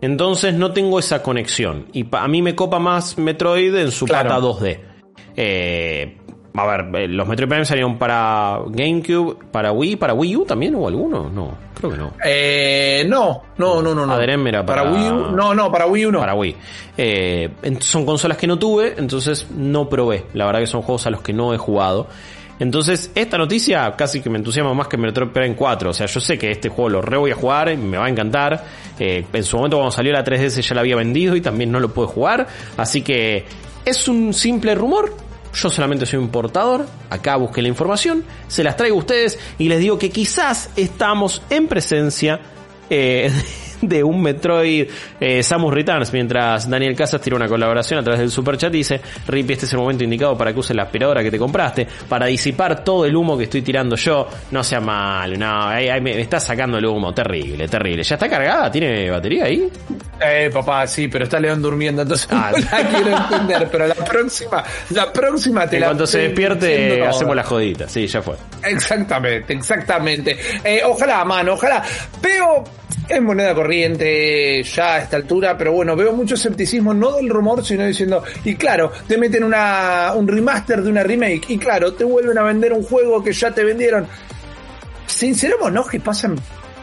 Entonces 0.00 0.54
no 0.54 0.72
tengo 0.72 0.98
esa 0.98 1.22
conexión. 1.22 1.88
Y 1.92 2.06
a 2.10 2.26
mí 2.26 2.40
me 2.40 2.54
copa 2.54 2.78
más 2.78 3.18
Metroid 3.18 3.74
en 3.74 3.90
su 3.90 4.06
pata 4.06 4.40
2D. 4.40 4.80
Eh, 5.36 6.19
a 6.54 6.66
ver, 6.66 7.02
eh, 7.02 7.08
los 7.08 7.28
Metroid 7.28 7.48
Prime 7.48 7.64
salieron 7.64 7.96
para 7.96 8.60
GameCube, 8.66 9.36
para 9.50 9.72
Wii, 9.72 9.96
para 9.96 10.14
Wii 10.14 10.36
U 10.36 10.44
también 10.44 10.74
o 10.74 10.88
alguno, 10.88 11.30
no, 11.30 11.56
creo 11.74 11.90
que 11.90 11.96
no. 11.96 12.12
Eh, 12.24 13.04
no, 13.08 13.42
no, 13.58 13.80
no, 13.80 13.94
no, 13.94 14.06
no. 14.06 14.20
era 14.20 14.64
para... 14.64 14.82
para 14.82 14.92
Wii 14.92 15.08
U, 15.10 15.30
no, 15.32 15.54
no, 15.54 15.70
para 15.70 15.86
Wii 15.86 16.06
U 16.06 16.12
no. 16.12 16.20
Para 16.20 16.34
Wii. 16.34 16.56
Eh, 16.96 17.50
son 17.80 18.04
consolas 18.04 18.36
que 18.36 18.46
no 18.46 18.58
tuve, 18.58 18.94
entonces 18.96 19.46
no 19.56 19.88
probé. 19.88 20.26
La 20.34 20.46
verdad 20.46 20.60
que 20.60 20.66
son 20.66 20.82
juegos 20.82 21.06
a 21.06 21.10
los 21.10 21.22
que 21.22 21.32
no 21.32 21.54
he 21.54 21.58
jugado. 21.58 22.08
Entonces, 22.60 23.10
esta 23.14 23.38
noticia 23.38 23.90
casi 23.96 24.20
que 24.20 24.28
me 24.28 24.36
entusiasma 24.36 24.74
más 24.74 24.86
que 24.86 24.98
Metroid 24.98 25.30
Prime 25.30 25.56
4. 25.56 25.90
O 25.90 25.94
sea, 25.94 26.06
yo 26.06 26.20
sé 26.20 26.36
que 26.36 26.50
este 26.50 26.68
juego 26.68 26.90
lo 26.90 27.00
re 27.00 27.16
voy 27.16 27.30
a 27.30 27.34
jugar, 27.34 27.74
me 27.76 27.96
va 27.96 28.04
a 28.04 28.10
encantar. 28.10 28.62
Eh, 28.98 29.24
en 29.32 29.44
su 29.44 29.56
momento 29.56 29.78
cuando 29.78 29.92
salió 29.92 30.12
la 30.12 30.22
3DS 30.22 30.60
ya 30.60 30.74
la 30.74 30.82
había 30.82 30.96
vendido 30.96 31.34
y 31.36 31.40
también 31.40 31.72
no 31.72 31.80
lo 31.80 31.88
pude 31.88 32.08
jugar. 32.08 32.46
Así 32.76 33.00
que 33.00 33.46
es 33.86 34.08
un 34.08 34.34
simple 34.34 34.74
rumor 34.74 35.14
yo 35.54 35.70
solamente 35.70 36.06
soy 36.06 36.18
un 36.18 36.28
portador, 36.28 36.86
acá 37.08 37.36
busqué 37.36 37.62
la 37.62 37.68
información, 37.68 38.24
se 38.48 38.62
las 38.62 38.76
traigo 38.76 38.96
a 38.96 39.00
ustedes 39.00 39.38
y 39.58 39.68
les 39.68 39.80
digo 39.80 39.98
que 39.98 40.10
quizás 40.10 40.70
estamos 40.76 41.42
en 41.50 41.68
presencia 41.68 42.40
eh, 42.88 43.30
de 43.82 44.02
un 44.02 44.22
Metroid 44.22 44.88
eh, 45.20 45.42
Samus 45.42 45.72
Returns, 45.72 46.12
mientras 46.12 46.68
Daniel 46.68 46.94
Casas 46.94 47.20
tira 47.20 47.36
una 47.36 47.48
colaboración 47.48 48.00
a 48.00 48.02
través 48.02 48.20
del 48.20 48.30
super 48.30 48.56
chat 48.56 48.72
y 48.74 48.78
dice, 48.78 49.00
Rippy, 49.26 49.54
este 49.54 49.66
es 49.66 49.72
el 49.72 49.78
momento 49.78 50.04
indicado 50.04 50.36
para 50.36 50.52
que 50.52 50.60
uses 50.60 50.76
la 50.76 50.84
aspiradora 50.84 51.22
que 51.22 51.30
te 51.30 51.38
compraste, 51.38 51.86
para 52.08 52.26
disipar 52.26 52.84
todo 52.84 53.04
el 53.06 53.16
humo 53.16 53.36
que 53.36 53.44
estoy 53.44 53.62
tirando 53.62 53.96
yo, 53.96 54.28
no 54.50 54.62
sea 54.62 54.80
mal, 54.80 55.38
no, 55.38 55.68
ahí, 55.68 55.88
ahí 55.88 56.00
me, 56.00 56.20
está 56.20 56.40
sacando 56.40 56.78
el 56.78 56.86
humo, 56.86 57.12
terrible, 57.12 57.68
terrible. 57.68 58.02
¿Ya 58.02 58.14
está 58.16 58.28
cargada? 58.28 58.70
¿Tiene 58.70 59.10
batería 59.10 59.44
ahí? 59.44 59.68
Eh, 60.22 60.50
papá, 60.52 60.86
sí, 60.86 61.08
pero 61.08 61.24
está 61.24 61.40
León 61.40 61.62
durmiendo, 61.62 62.02
entonces 62.02 62.28
Ah. 62.30 62.52
no 62.52 62.58
la 62.70 62.88
quiero 62.88 63.16
entender, 63.16 63.68
pero 63.70 63.86
la 63.86 63.94
próxima, 63.94 64.62
la 64.90 65.12
próxima 65.12 65.66
te 65.66 65.76
En 65.76 65.80
la 65.80 65.86
cuanto 65.88 66.06
se 66.06 66.18
despierte, 66.18 67.04
hacemos 67.06 67.34
la 67.34 67.42
jodita, 67.42 67.88
sí, 67.88 68.06
ya 68.06 68.20
fue. 68.22 68.36
Exactamente, 68.62 69.52
exactamente. 69.54 70.36
Eh, 70.64 70.82
ojalá, 70.84 71.24
mano, 71.24 71.54
ojalá. 71.54 71.82
Veo, 72.22 72.64
es 73.08 73.22
moneda 73.22 73.54
corriente 73.70 74.64
ya 74.64 74.94
a 74.94 74.98
esta 74.98 75.16
altura, 75.16 75.56
pero 75.56 75.72
bueno, 75.72 75.94
veo 75.94 76.12
mucho 76.12 76.34
escepticismo, 76.34 76.92
no 76.92 77.12
del 77.12 77.28
rumor, 77.28 77.64
sino 77.64 77.86
diciendo, 77.86 78.20
y 78.44 78.56
claro, 78.56 78.90
te 79.06 79.16
meten 79.16 79.44
una, 79.44 80.12
un 80.16 80.26
remaster 80.26 80.82
de 80.82 80.90
una 80.90 81.04
remake, 81.04 81.44
y 81.50 81.56
claro, 81.56 81.92
te 81.92 82.02
vuelven 82.02 82.36
a 82.36 82.42
vender 82.42 82.72
un 82.72 82.82
juego 82.82 83.22
que 83.22 83.32
ya 83.32 83.52
te 83.52 83.62
vendieron. 83.62 84.08
Sincerémonos 85.06 85.88
que 85.88 86.00
pasan 86.00 86.36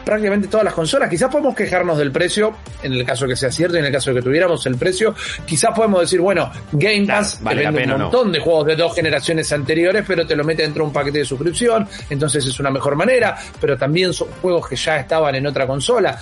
prácticamente 0.08 0.48
todas 0.48 0.64
las 0.64 0.72
consolas. 0.72 1.10
Quizás 1.10 1.30
podemos 1.30 1.54
quejarnos 1.54 1.98
del 1.98 2.10
precio, 2.10 2.54
en 2.82 2.94
el 2.94 3.04
caso 3.04 3.26
que 3.26 3.36
sea 3.36 3.52
cierto 3.52 3.76
y 3.76 3.80
en 3.80 3.84
el 3.84 3.92
caso 3.92 4.08
de 4.08 4.16
que 4.16 4.22
tuviéramos 4.22 4.64
el 4.64 4.76
precio. 4.76 5.14
Quizás 5.44 5.72
podemos 5.76 6.00
decir, 6.00 6.18
bueno, 6.18 6.50
Game 6.72 7.06
Pass 7.06 7.32
Claro, 7.42 7.44
vale 7.44 7.60
te 7.60 7.70
vende 7.70 7.82
un 7.92 7.98
no. 7.98 8.04
montón 8.04 8.32
de 8.32 8.40
juegos 8.40 8.64
de 8.68 8.76
dos 8.76 8.94
generaciones 8.94 9.52
anteriores, 9.52 10.04
pero 10.08 10.26
te 10.26 10.34
lo 10.34 10.44
mete 10.44 10.62
dentro 10.62 10.82
de 10.82 10.86
un 10.86 10.94
paquete 10.94 11.18
de 11.18 11.24
suscripción, 11.26 11.86
entonces 12.08 12.46
es 12.46 12.58
una 12.58 12.70
mejor 12.70 12.96
manera, 12.96 13.36
pero 13.60 13.76
también 13.76 14.14
son 14.14 14.28
juegos 14.40 14.66
que 14.66 14.76
ya 14.76 14.96
estaban 14.96 15.34
en 15.34 15.46
otra 15.46 15.66
consola. 15.66 16.18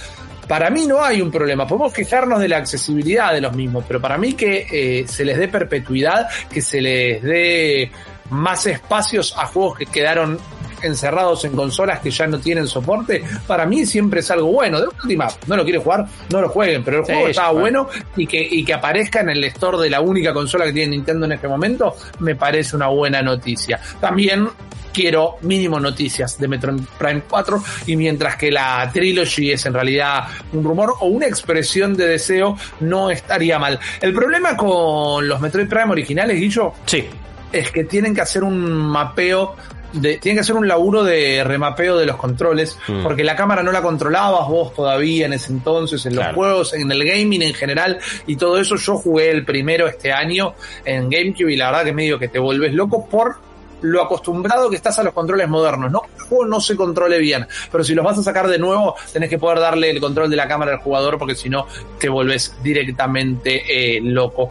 Para 0.49 0.71
mí 0.71 0.87
no 0.87 1.03
hay 1.03 1.21
un 1.21 1.31
problema, 1.31 1.67
podemos 1.67 1.93
quejarnos 1.93 2.41
de 2.41 2.49
la 2.49 2.59
accesibilidad 2.59 3.33
de 3.33 3.41
los 3.41 3.55
mismos, 3.55 3.85
pero 3.87 4.01
para 4.01 4.17
mí 4.17 4.35
que 4.35 4.67
eh, 4.71 5.09
se 5.09 5.25
les 5.25 5.39
dé 5.39 5.49
perpetuidad, 5.49 6.29
que 6.53 6.63
se 6.63 6.81
les 6.81 7.23
dé 7.23 7.91
más 8.31 8.67
espacios 8.67 9.35
a 9.37 9.47
juegos 9.47 9.79
que 9.79 9.87
quedaron 9.87 10.39
encerrados 10.83 11.45
en 11.45 11.53
consolas 11.53 12.01
que 12.01 12.11
ya 12.11 12.27
no 12.27 12.39
tienen 12.39 12.67
soporte, 12.67 13.23
para 13.47 13.67
mí 13.67 13.87
siempre 13.87 14.21
es 14.21 14.31
algo 14.31 14.49
bueno. 14.53 14.81
De 14.81 14.87
última, 14.89 15.29
no 15.47 15.57
lo 15.57 15.65
quieren 15.65 15.83
jugar, 15.83 16.07
no 16.31 16.41
lo 16.41 16.49
jueguen, 16.49 16.83
pero 16.85 16.99
el 17.01 17.07
Sí, 17.07 17.13
juego 17.13 17.29
estaba 17.29 17.53
bueno 17.53 17.89
y 18.17 18.27
que, 18.27 18.47
y 18.51 18.65
que 18.65 18.75
aparezca 18.75 19.21
en 19.21 19.31
el 19.31 19.45
store 19.45 19.79
de 19.79 19.91
la 19.91 20.01
única 20.01 20.33
consola 20.33 20.65
que 20.67 20.73
tiene 20.73 20.91
Nintendo 20.97 21.27
en 21.27 21.33
este 21.33 21.49
momento, 21.49 21.95
me 22.21 22.35
parece 22.37 22.77
una 22.77 22.89
buena 22.89 23.23
noticia. 23.23 23.81
También 24.01 24.49
quiero 24.93 25.37
mínimo 25.43 25.79
noticias 25.79 26.39
de 26.39 26.49
Metroid 26.49 26.81
Prime 26.99 27.23
4 27.29 27.63
y 27.87 27.97
mientras 27.97 28.37
que 28.37 28.51
la 28.51 28.91
trilogy 28.93 29.53
es 29.53 29.67
en 29.67 29.75
realidad 29.75 30.25
un 30.55 30.65
rumor 30.65 30.95
o 31.01 31.07
una 31.07 31.27
expresión 31.27 31.95
de 31.95 32.07
deseo, 32.09 32.57
no 32.81 33.11
estaría 33.11 33.59
mal. 33.59 33.79
El 34.01 34.15
problema 34.15 34.57
con 34.57 35.29
los 35.29 35.39
Metroid 35.41 35.69
Prime 35.69 35.91
originales, 35.91 36.41
Guillo, 36.41 36.73
Sí, 36.87 37.05
es 37.53 37.71
que 37.71 37.85
tienen 37.85 38.15
que 38.15 38.23
hacer 38.23 38.43
un 38.43 38.59
mapeo 38.73 39.55
de, 40.01 40.19
tienen 40.19 40.37
que 40.37 40.41
hacer 40.41 40.57
un 40.57 40.69
laburo 40.69 41.05
de 41.05 41.43
remapeo 41.45 41.97
de 41.97 42.07
los 42.07 42.17
controles, 42.17 42.79
Mm. 42.89 43.03
porque 43.03 43.25
la 43.25 43.35
cámara 43.37 43.63
no 43.63 43.73
la 43.73 43.83
controlabas 43.83 44.49
vos 44.49 44.75
todavía 44.75 45.27
en 45.27 45.33
ese 45.33 45.53
entonces, 45.53 46.05
en 46.07 46.15
los 46.15 46.23
Claro. 46.25 46.37
juegos, 46.37 46.75
en 46.75 46.91
el 46.91 47.05
gaming 47.05 47.43
en 47.43 47.55
general, 47.55 47.99
y 48.27 48.37
todo 48.37 48.59
eso. 48.59 48.77
Yo 48.77 48.97
jugué 48.99 49.31
el 49.31 49.45
primero 49.45 49.87
este 49.89 50.13
año 50.13 50.55
en 50.85 51.09
GameCube 51.11 51.53
y 51.53 51.57
la 51.57 51.71
verdad 51.71 51.85
que 51.85 51.93
medio 51.93 52.19
que 52.19 52.29
te 52.29 52.39
volvés 52.39 52.73
loco 52.75 53.07
por 53.09 53.37
lo 53.83 54.03
acostumbrado 54.03 54.71
que 54.71 54.77
estás 54.77 54.99
a 54.99 55.03
los 55.03 55.13
controles 55.13 55.49
modernos. 55.49 55.91
No, 55.91 56.03
el 56.17 56.23
juego 56.23 56.47
no 56.47 56.61
se 56.61 56.77
controle 56.77 57.19
bien, 57.19 57.47
pero 57.71 57.85
si 57.85 57.95
los 57.95 58.05
vas 58.05 58.19
a 58.19 58.23
sacar 58.23 58.49
de 58.49 58.59
nuevo, 58.59 58.95
tenés 59.13 59.29
que 59.29 59.39
poder 59.39 59.61
darle 59.61 59.91
el 59.91 60.01
control 60.01 60.31
de 60.31 60.37
la 60.37 60.49
cámara 60.49 60.73
al 60.73 60.79
jugador, 60.79 61.19
porque 61.19 61.35
si 61.35 61.49
no, 61.49 61.67
te 61.99 62.09
volvés 62.09 62.57
directamente 62.63 63.97
eh, 63.97 64.01
loco. 64.01 64.49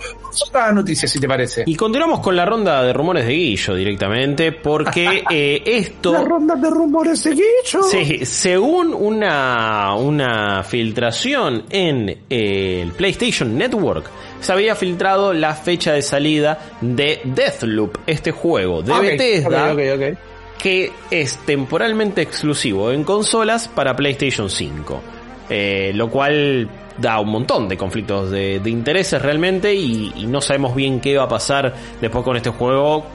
Otra 0.48 0.72
noticia, 0.72 1.08
si 1.08 1.20
te 1.20 1.27
parece. 1.27 1.63
y 1.65 1.75
continuamos 1.75 2.20
con 2.20 2.36
la 2.36 2.46
ronda 2.46 2.84
de 2.84 2.94
rumores 2.94 3.25
de 3.25 3.34
Guillo 3.34 3.75
directamente, 3.75 4.51
porque 4.51 5.24
eh, 5.32 5.62
esto... 5.65 6.13
La 6.13 6.24
ronda 6.24 6.55
de 6.55 6.70
rumores 6.70 7.24
de 7.24 7.32
Guillo. 7.32 7.84
Sí, 7.89 8.25
según 8.25 8.94
una, 8.94 9.96
una 9.96 10.63
filtración 10.63 11.63
en 11.70 12.10
eh, 12.29 12.82
el 12.82 12.91
PlayStation 12.91 13.58
Network, 13.58 14.10
se 14.39 14.51
había 14.54 14.75
filtrado 14.75 15.34
la 15.34 15.54
fecha 15.56 15.94
de 15.94 16.01
salida 16.01 16.60
de 16.82 17.22
Deathloop, 17.24 17.98
este 18.08 18.32
juego 18.32 18.82
de 18.82 18.92
Ok, 18.94 19.01
Bethesda, 19.01 19.74
ok, 19.74 19.80
ok, 19.96 20.01
ok. 20.12 20.18
que 20.58 20.92
es 21.12 21.38
temporalmente 21.46 22.22
exclusivo 22.22 22.92
en 22.92 23.04
consolas 23.04 23.68
para 23.68 23.96
PlayStation 23.96 24.50
5. 24.50 25.01
Eh, 25.48 25.92
lo 25.94 26.10
cual 26.10 26.68
da 26.98 27.20
un 27.20 27.30
montón 27.30 27.68
de 27.70 27.77
conflictos 27.77 28.32
de, 28.32 28.60
de 28.60 28.70
intereses 28.70 29.22
realmente 29.22 29.74
y, 29.75 30.12
y 30.15 30.25
no 30.25 30.42
sabemos 30.42 30.74
bien 30.75 31.00
qué 31.00 31.15
va 31.18 31.25
a 31.25 31.27
pasar 31.27 31.72
después 32.01 32.24
con 32.24 32.36
este 32.36 32.50
juego 32.50 33.06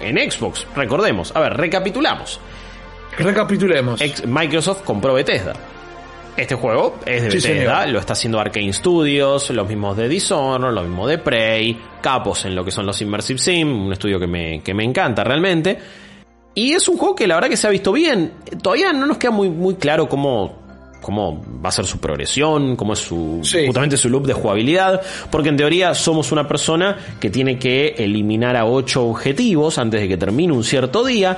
en 0.00 0.16
Xbox. 0.30 0.66
Recordemos, 0.76 1.34
a 1.34 1.40
ver, 1.40 1.54
recapitulamos. 1.56 2.38
Recapitulemos. 3.18 4.00
Microsoft 4.26 4.82
compró 4.82 5.14
Bethesda. 5.14 5.54
Este 6.36 6.54
juego 6.54 6.96
es 7.04 7.24
de 7.24 7.40
Sí, 7.40 7.48
Bethesda, 7.48 7.86
lo 7.86 7.98
está 7.98 8.14
haciendo 8.14 8.40
Arkane 8.40 8.72
Studios, 8.72 9.50
los 9.50 9.68
mismos 9.68 9.96
de 9.96 10.08
Dishonored, 10.08 10.74
lo 10.74 10.82
mismo 10.82 11.06
de 11.06 11.18
Prey, 11.18 11.78
capos 12.00 12.46
en 12.46 12.54
lo 12.54 12.64
que 12.64 12.70
son 12.70 12.86
los 12.86 13.00
Immersive 13.02 13.38
Sim, 13.38 13.86
un 13.86 13.92
estudio 13.92 14.18
que 14.18 14.26
me, 14.26 14.62
que 14.62 14.72
me 14.72 14.82
encanta 14.82 15.22
realmente. 15.24 15.78
Y 16.54 16.72
es 16.72 16.88
un 16.88 16.96
juego 16.96 17.14
que 17.14 17.26
la 17.26 17.34
verdad 17.34 17.50
que 17.50 17.56
se 17.56 17.66
ha 17.66 17.70
visto 17.70 17.92
bien. 17.92 18.32
Todavía 18.62 18.92
no 18.92 19.06
nos 19.06 19.18
queda 19.18 19.30
muy, 19.30 19.50
muy 19.50 19.74
claro 19.74 20.08
cómo, 20.08 20.58
cómo 21.02 21.42
va 21.62 21.68
a 21.68 21.72
ser 21.72 21.84
su 21.84 21.98
progresión, 21.98 22.76
cómo 22.76 22.94
es 22.94 22.98
su, 23.00 23.40
Sí. 23.42 23.66
justamente 23.66 23.96
su 23.98 24.08
loop 24.08 24.26
de 24.26 24.32
jugabilidad, 24.32 25.02
porque 25.30 25.50
en 25.50 25.56
teoría 25.58 25.94
somos 25.94 26.32
una 26.32 26.48
persona 26.48 26.96
que 27.20 27.28
tiene 27.28 27.58
que 27.58 27.94
eliminar 27.98 28.56
a 28.56 28.64
ocho 28.64 29.04
objetivos 29.06 29.76
antes 29.78 30.00
de 30.00 30.08
que 30.08 30.16
termine 30.16 30.52
un 30.52 30.64
cierto 30.64 31.04
día, 31.04 31.36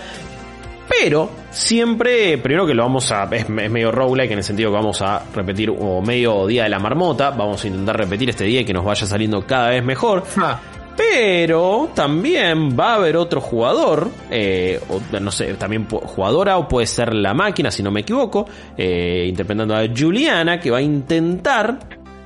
pero 0.88 1.30
siempre, 1.50 2.38
primero 2.38 2.66
que 2.66 2.74
lo 2.74 2.82
vamos 2.82 3.10
a. 3.12 3.24
Es, 3.24 3.42
es 3.44 3.48
medio 3.70 3.90
roguelike 3.90 4.32
en 4.32 4.38
el 4.38 4.44
sentido 4.44 4.70
que 4.70 4.76
vamos 4.76 5.00
a 5.02 5.22
repetir, 5.34 5.70
o 5.70 6.00
medio 6.02 6.46
día 6.46 6.64
de 6.64 6.68
la 6.68 6.78
marmota. 6.78 7.30
Vamos 7.30 7.64
a 7.64 7.68
intentar 7.68 7.96
repetir 7.96 8.30
este 8.30 8.44
día 8.44 8.60
y 8.60 8.64
que 8.64 8.72
nos 8.72 8.84
vaya 8.84 9.06
saliendo 9.06 9.44
cada 9.46 9.70
vez 9.70 9.84
mejor. 9.84 10.22
Ah, 10.36 10.60
Pero 10.96 11.90
también 11.94 12.78
va 12.78 12.92
a 12.92 12.94
haber 12.96 13.16
otro 13.16 13.40
jugador, 13.40 14.08
eh, 14.30 14.80
o, 14.88 15.00
no 15.18 15.30
sé, 15.32 15.54
también 15.54 15.86
jugadora 15.88 16.56
o 16.58 16.68
puede 16.68 16.86
ser 16.86 17.14
la 17.14 17.34
máquina, 17.34 17.70
si 17.70 17.82
no 17.82 17.90
me 17.90 18.00
equivoco, 18.00 18.46
eh, 18.76 19.24
interpretando 19.28 19.74
a 19.74 19.84
Juliana, 19.94 20.60
que 20.60 20.70
va 20.70 20.78
a 20.78 20.82
intentar 20.82 21.78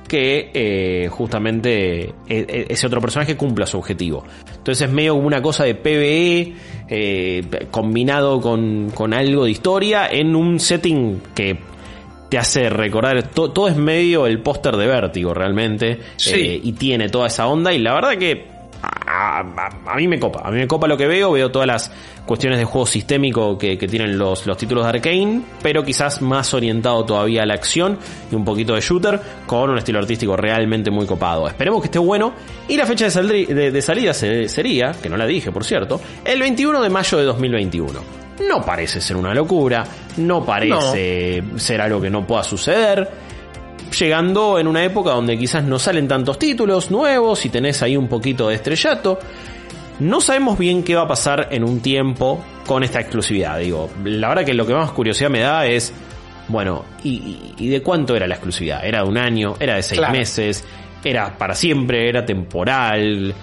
que 0.07 0.49
eh, 0.53 1.07
justamente 1.07 2.01
e- 2.03 2.13
e- 2.27 2.65
ese 2.69 2.87
otro 2.87 2.99
personaje 2.99 3.37
cumpla 3.37 3.65
su 3.67 3.77
objetivo. 3.77 4.23
Entonces 4.59 4.87
es 4.87 4.93
medio 4.93 5.15
como 5.15 5.25
una 5.27 5.41
cosa 5.41 5.63
de 5.63 5.73
PvE 5.75 6.53
eh, 6.87 7.43
combinado 7.71 8.39
con, 8.39 8.91
con 8.93 9.13
algo 9.13 9.45
de 9.45 9.51
historia 9.51 10.07
en 10.11 10.35
un 10.35 10.59
setting 10.59 11.21
que 11.35 11.57
te 12.29 12.37
hace 12.37 12.69
recordar, 12.69 13.23
to- 13.29 13.51
todo 13.51 13.67
es 13.67 13.75
medio 13.75 14.27
el 14.27 14.39
póster 14.39 14.77
de 14.77 14.85
Vértigo 14.85 15.33
realmente, 15.33 15.99
Sí. 16.17 16.31
eh, 16.35 16.61
y 16.63 16.73
tiene 16.73 17.09
toda 17.09 17.27
esa 17.27 17.47
onda 17.47 17.73
y 17.73 17.79
la 17.79 17.93
verdad 17.95 18.17
que 18.17 18.45
a, 19.09 19.39
a- 19.39 19.91
a 19.93 19.95
mí 19.95 20.07
me 20.07 20.19
copa, 20.19 20.41
a 20.43 20.51
mí 20.51 20.57
me 20.59 20.67
copa 20.67 20.87
lo 20.87 20.95
que 20.95 21.07
veo, 21.07 21.31
veo 21.31 21.49
todas 21.51 21.67
las 21.67 21.91
cuestiones 22.25 22.59
de 22.59 22.65
juego 22.65 22.85
sistémico 22.85 23.57
que, 23.57 23.77
que 23.77 23.87
tienen 23.87 24.17
los, 24.17 24.45
los 24.45 24.55
títulos 24.57 24.83
de 24.83 24.89
Arkane, 24.91 25.41
pero 25.63 25.83
quizás 25.83 26.21
más 26.21 26.53
orientado 26.53 27.03
todavía 27.03 27.41
a 27.43 27.45
la 27.47 27.55
acción 27.55 27.97
y 28.31 28.35
un 28.35 28.45
poquito 28.45 28.75
de 28.75 28.81
shooter, 28.81 29.19
con 29.47 29.69
un 29.71 29.77
estilo 29.79 29.97
artístico 29.99 30.37
realmente 30.37 30.91
muy 30.91 31.07
copado. 31.07 31.47
Esperemos 31.47 31.81
que 31.81 31.87
esté 31.87 31.97
bueno, 31.99 32.33
y 32.67 32.77
la 32.77 32.85
fecha 32.85 33.07
de, 33.09 33.45
de- 33.47 33.71
de 33.71 33.81
salida 33.81 34.13
se- 34.13 34.47
sería, 34.47 34.91
que 34.91 35.09
no 35.09 35.17
la 35.17 35.25
dije 35.25 35.51
por 35.51 35.63
cierto, 35.63 35.99
el 36.23 36.39
21 36.39 36.81
de 36.81 36.89
mayo 36.89 37.17
de 37.17 37.23
2021. 37.23 37.99
No 38.47 38.61
parece 38.63 39.01
ser 39.01 39.17
una 39.17 39.33
locura, 39.33 39.83
no 40.17 40.45
parece 40.45 41.43
ser 41.57 41.81
algo 41.81 41.99
que 41.99 42.09
no 42.09 42.25
pueda 42.25 42.43
suceder 42.43 43.09
llegando 43.91 44.59
en 44.59 44.67
una 44.67 44.83
época 44.83 45.11
donde 45.11 45.37
quizás 45.37 45.63
no 45.63 45.79
salen 45.79 46.07
tantos 46.07 46.37
títulos 46.39 46.91
nuevos 46.91 47.45
y 47.45 47.49
tenés 47.49 47.81
ahí 47.81 47.95
un 47.97 48.07
poquito 48.07 48.49
de 48.49 48.55
estrellato. 48.55 49.19
No 49.99 50.21
sabemos 50.21 50.57
bien 50.57 50.83
qué 50.83 50.95
va 50.95 51.01
a 51.03 51.07
pasar 51.07 51.49
en 51.51 51.63
un 51.63 51.81
tiempo 51.81 52.43
con 52.65 52.83
esta 52.83 52.99
exclusividad. 53.01 53.59
Digo, 53.59 53.89
la 54.05 54.29
verdad 54.29 54.45
que 54.45 54.53
lo 54.53 54.65
que 54.65 54.73
más 54.73 54.91
curiosidad 54.91 55.29
me 55.29 55.39
da 55.41 55.65
es, 55.65 55.91
bueno, 56.47 56.85
¿y, 57.03 57.67
de 57.69 57.81
cuánto 57.81 58.15
era 58.15 58.25
la 58.27 58.35
exclusividad? 58.35 58.85
¿Era 58.85 59.03
de 59.03 59.09
un 59.09 59.17
año? 59.17 59.55
¿Era 59.59 59.75
de 59.75 59.83
seis 59.83 59.99
Claro. 59.99 60.13
meses? 60.17 60.63
¿Era 61.03 61.37
para 61.37 61.53
siempre? 61.55 62.07
¿Era 62.07 62.25
temporal? 62.25 63.33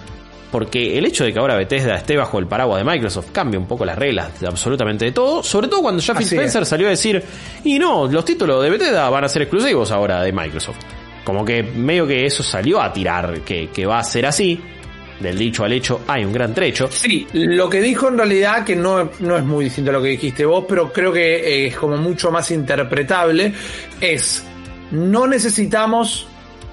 Porque 0.51 0.97
el 0.97 1.05
hecho 1.05 1.25
de 1.25 1.33
que 1.33 1.39
ahora 1.39 1.55
Bethesda 1.55 1.95
esté 1.95 2.15
bajo 2.15 2.39
el 2.39 2.47
paraguas 2.47 2.83
de 2.83 2.89
Microsoft 2.89 3.31
cambia 3.31 3.59
un 3.59 3.67
poco 3.67 3.85
las 3.85 3.97
reglas 3.97 4.39
de 4.39 4.47
absolutamente 4.47 5.05
de 5.05 5.11
todo. 5.11 5.43
Sobre 5.43 5.67
todo 5.67 5.81
cuando 5.81 6.01
ya 6.01 6.13
Phil 6.15 6.25
Spencer 6.25 6.63
es. 6.63 6.69
salió 6.69 6.87
a 6.87 6.91
decir, 6.91 7.21
y 7.63 7.77
no, 7.77 8.07
los 8.07 8.23
títulos 8.23 8.63
de 8.63 8.69
Bethesda 8.69 9.09
van 9.09 9.25
a 9.25 9.29
ser 9.29 9.41
exclusivos 9.43 9.91
ahora 9.91 10.21
de 10.21 10.31
Microsoft. 10.31 10.77
Como 11.25 11.43
que 11.43 11.61
medio 11.61 12.07
que 12.07 12.25
eso 12.25 12.43
salió 12.43 12.81
a 12.81 12.93
tirar, 12.93 13.41
que, 13.41 13.69
que 13.69 13.85
va 13.85 13.99
a 13.99 14.03
ser 14.03 14.25
así. 14.25 14.59
Del 15.19 15.37
dicho 15.37 15.63
al 15.63 15.73
hecho 15.73 16.01
hay 16.07 16.23
un 16.23 16.31
gran 16.31 16.53
trecho. 16.53 16.87
Sí, 16.91 17.27
lo 17.33 17.67
que 17.67 17.81
dijo 17.81 18.07
en 18.07 18.17
realidad, 18.17 18.63
que 18.63 18.75
no, 18.75 19.09
no 19.19 19.35
es 19.35 19.43
muy 19.43 19.65
distinto 19.65 19.89
a 19.89 19.93
lo 19.95 20.01
que 20.01 20.09
dijiste 20.09 20.45
vos, 20.45 20.65
pero 20.69 20.93
creo 20.93 21.11
que 21.11 21.65
es 21.65 21.75
como 21.75 21.97
mucho 21.97 22.31
más 22.31 22.51
interpretable, 22.51 23.51
es 23.99 24.45
no 24.91 25.27
necesitamos 25.27 26.27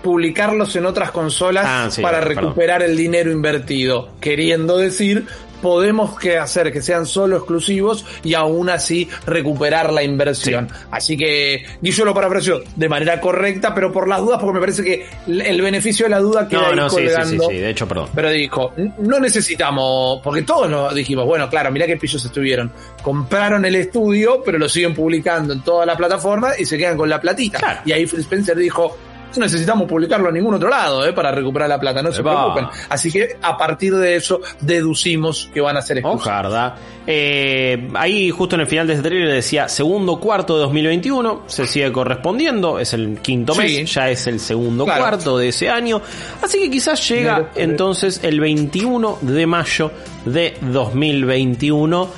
publicarlos 0.04 0.76
en 0.76 0.87
otras 0.87 1.11
consolas 1.11 1.64
Ah, 1.66 1.88
sí, 1.90 2.00
para 2.02 2.20
perdón. 2.20 2.44
recuperar 2.44 2.82
el 2.84 2.96
dinero 2.96 3.32
invertido. 3.32 4.11
Queriendo 4.20 4.76
decir, 4.78 5.26
podemos 5.62 6.18
que 6.18 6.37
hacer 6.37 6.70
que 6.70 6.82
sean 6.82 7.06
solo 7.06 7.38
exclusivos 7.38 8.04
y 8.23 8.34
aún 8.34 8.68
así 8.68 9.08
recuperar 9.26 9.90
la 9.94 10.02
inversión. 10.02 10.68
Así 10.90 11.16
que 11.16 11.64
Guillo 11.80 12.04
lo 12.04 12.12
parafraseó 12.12 12.61
de 12.76 12.87
manera 12.88 13.18
correcta, 13.18 13.75
pero 13.75 13.90
por 13.90 14.06
las 14.06 14.20
dudas, 14.20 14.38
porque 14.40 14.52
me 14.52 14.61
parece 14.61 14.84
que 14.84 15.06
el 15.26 15.62
beneficio 15.62 16.04
de 16.04 16.11
la 16.11 16.18
duda 16.20 16.46
queda 16.46 16.61
No, 16.61 16.66
ahí 16.68 16.76
no, 16.76 16.90
sí, 16.90 16.96
sí, 16.96 17.02
sí, 17.02 17.08
colgando. 17.14 17.49
sí, 17.49 17.56
de 17.56 17.70
hecho, 17.70 17.88
perdón. 17.88 18.08
Pero 18.14 18.30
dijo, 18.30 18.73
no 18.99 19.18
necesitamos, 19.18 20.20
porque 20.23 20.42
todos 20.42 20.68
lo 20.70 20.92
dijimos, 20.92 21.25
bueno, 21.25 21.49
claro, 21.49 21.70
mirá 21.73 21.87
qué 21.87 21.96
pillos 21.96 22.23
estuvieron. 22.23 22.70
Compraron 23.02 23.64
el 23.64 23.75
estudio, 23.76 24.42
pero 24.44 24.58
lo 24.58 24.68
siguen 24.68 24.94
publicando 24.94 25.54
en 25.54 25.62
toda 25.62 25.87
la 25.87 25.96
plataforma 25.96 26.50
y 26.58 26.66
se 26.66 26.76
quedan 26.76 26.99
con 26.99 27.08
la 27.08 27.18
platita. 27.18 27.58
Claro. 27.58 27.80
Y 27.87 27.92
ahí 27.92 28.04
Phil 28.06 28.20
Spencer 28.20 28.54
dijo, 28.58 28.99
necesitamos 29.41 29.88
publicarlo 29.88 30.29
en 30.29 30.35
ningún 30.35 30.55
otro 30.55 30.69
lado, 30.69 31.07
eh, 31.07 31.12
para 31.12 31.31
recuperar 31.33 31.69
la 31.69 31.79
plata, 31.81 32.03
no 32.03 32.12
se 32.12 32.23
preocupen. 32.23 32.67
Así 32.88 33.11
que 33.11 33.37
a 33.43 33.57
partir 33.57 33.95
de 33.95 34.17
eso 34.17 34.41
deducimos 34.61 35.50
que 35.53 35.61
van 35.61 35.76
a 35.76 35.83
ser. 35.83 36.00
Ojarda. 36.05 36.76
Eh, 37.07 37.88
ahí 37.95 38.31
justo 38.31 38.55
en 38.57 38.62
el 38.62 38.67
final 38.67 38.87
de 38.87 38.95
este 38.95 39.09
trailer 39.09 39.31
decía 39.35 39.69
segundo 39.69 40.19
cuarto 40.19 40.55
de 40.57 40.62
2021, 40.62 41.43
se 41.47 41.67
sigue 41.67 41.93
correspondiendo, 41.93 42.79
es 42.79 42.95
el 42.95 43.19
quinto 43.21 43.55
mes, 43.55 43.71
Sí. 43.73 43.85
ya 43.85 44.09
es 44.11 44.26
el 44.26 44.41
segundo 44.41 44.85
Claro. 44.85 45.00
cuarto 45.03 45.37
de 45.38 45.49
ese 45.49 45.69
año, 45.69 46.00
así 46.43 46.59
que 46.61 46.71
quizás 46.71 47.07
llega 47.09 47.50
entonces 47.57 48.21
el 48.23 48.41
21 48.41 49.19
de 49.21 49.47
mayo 49.47 49.91
de 50.25 50.57
2021. 50.62 52.09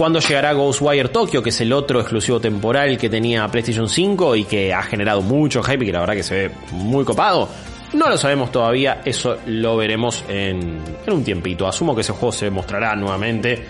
Cuando 0.00 0.18
llegará 0.18 0.54
Ghostwire 0.54 1.10
Tokyo, 1.10 1.42
que 1.42 1.50
es 1.50 1.60
el 1.60 1.74
otro 1.74 2.00
exclusivo 2.00 2.40
temporal 2.40 2.96
que 2.96 3.10
tenía 3.10 3.46
PlayStation 3.48 3.86
5 3.86 4.34
y 4.34 4.44
que 4.44 4.72
ha 4.72 4.82
generado 4.82 5.20
mucho 5.20 5.62
hype 5.62 5.84
y 5.84 5.88
que 5.88 5.92
la 5.92 6.00
verdad 6.00 6.14
que 6.14 6.22
se 6.22 6.34
ve 6.34 6.54
muy 6.72 7.04
copado. 7.04 7.50
No 7.92 8.08
lo 8.08 8.16
sabemos 8.16 8.50
todavía, 8.50 9.02
eso 9.04 9.36
lo 9.44 9.76
veremos 9.76 10.24
en, 10.26 10.80
en 11.06 11.12
un 11.12 11.22
tiempito. 11.22 11.68
Asumo 11.68 11.94
que 11.94 12.00
ese 12.00 12.12
juego 12.12 12.32
se 12.32 12.48
mostrará 12.48 12.96
nuevamente 12.96 13.62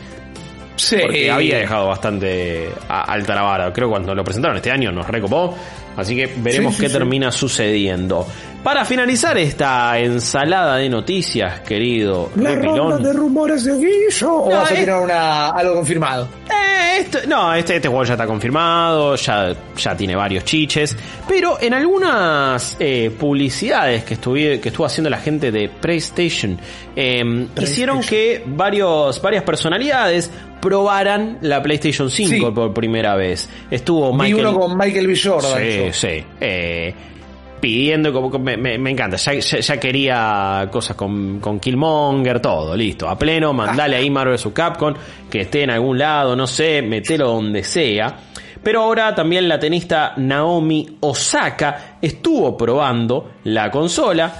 Sí. 0.77 0.97
porque 1.03 1.31
había 1.31 1.59
dejado 1.59 1.89
bastante 1.89 2.71
a- 2.89 3.03
alta 3.13 3.35
la 3.35 3.43
vara. 3.43 3.73
Creo 3.73 3.89
que 3.89 3.93
cuando 3.93 4.15
lo 4.15 4.25
presentaron 4.25 4.57
este 4.57 4.71
año 4.71 4.91
nos 4.93 5.07
recopó. 5.07 5.55
Así 5.97 6.15
que 6.17 6.27
veremos 6.37 6.73
Sí, 6.75 6.77
sí, 6.79 6.83
qué 6.85 6.89
sí. 6.89 6.93
termina 6.99 7.31
sucediendo. 7.33 8.27
Para 8.63 8.85
finalizar 8.85 9.37
esta 9.39 9.99
ensalada 9.99 10.77
de 10.77 10.89
noticias, 10.89 11.61
querido 11.61 12.31
La 12.37 12.51
Repilón. 12.55 12.77
ronda 12.93 13.09
de 13.09 13.13
rumores 13.15 13.65
de 13.65 13.75
Guillo. 13.77 14.35
¿O 14.35 14.51
No, 14.51 14.57
vas 14.57 14.71
a 14.71 14.75
tirar 14.75 15.03
una, 15.03 15.49
algo 15.49 15.75
confirmado? 15.75 16.29
Eh, 16.49 17.01
esto- 17.01 17.19
no, 17.27 17.53
este, 17.55 17.77
este 17.77 17.89
juego 17.89 18.05
ya 18.05 18.15
está 18.15 18.27
confirmado, 18.27 19.17
ya, 19.17 19.55
ya 19.77 19.97
tiene 19.97 20.15
varios 20.15 20.45
chiches, 20.45 20.97
pero 21.29 21.59
en 21.61 21.75
algunas 21.75 22.77
eh, 22.79 23.11
publicidades 23.19 24.05
que, 24.05 24.15
estuve, 24.15 24.61
que 24.61 24.69
estuvo 24.69 24.87
haciendo 24.87 25.11
la 25.11 25.19
gente 25.19 25.51
de 25.51 25.69
PlayStation, 25.69 26.59
eh, 26.95 27.47
hicieron 27.61 28.01
que 28.03 28.43
varios, 28.47 29.21
varias 29.23 29.43
personalidades 29.43 30.31
probaran 30.61 31.39
la 31.43 31.63
PlayStation 31.63 32.11
5 32.11 32.31
Sí. 32.49 32.53
por 32.55 32.73
primera 32.75 33.15
vez. 33.17 33.49
Estuvo 33.71 34.13
Vi 34.13 34.19
Michael... 34.33 34.47
uno 34.47 34.59
con 34.61 34.77
Michael 34.79 35.07
B. 35.07 35.19
Jordan. 35.23 35.59
Sí, 35.61 35.77
yo. 35.87 35.93
sí. 35.93 36.25
Eh, 36.41 36.95
pidiendo, 37.61 38.13
como, 38.13 38.39
me, 38.39 38.57
me- 38.57 38.79
me 38.79 38.91
encanta. 38.91 39.17
Ya, 39.17 39.35
ya- 39.35 39.59
ya 39.61 39.81
quería 39.81 40.69
cosas 40.73 40.97
con, 40.97 41.41
con 41.41 41.61
Killmonger, 41.61 42.41
todo, 42.41 42.77
listo. 42.77 43.09
A 43.09 43.19
pleno, 43.19 43.53
mandale 43.53 43.97
ahí 43.97 44.09
Marvel 44.11 44.35
vs. 44.37 44.49
Capcom, 44.55 44.95
que 45.31 45.43
esté 45.43 45.63
en 45.65 45.71
algún 45.71 45.99
lado, 45.99 46.35
no 46.37 46.47
sé, 46.47 46.81
metelo 46.83 47.29
donde 47.29 47.63
sea. 47.63 48.17
Pero 48.63 48.83
ahora 48.83 49.15
también 49.15 49.49
la 49.49 49.59
tenista 49.59 50.13
Naomi 50.19 50.87
Osaka 51.01 51.97
estuvo 52.01 52.57
probando 52.57 53.33
la 53.45 53.71
consola. 53.71 54.35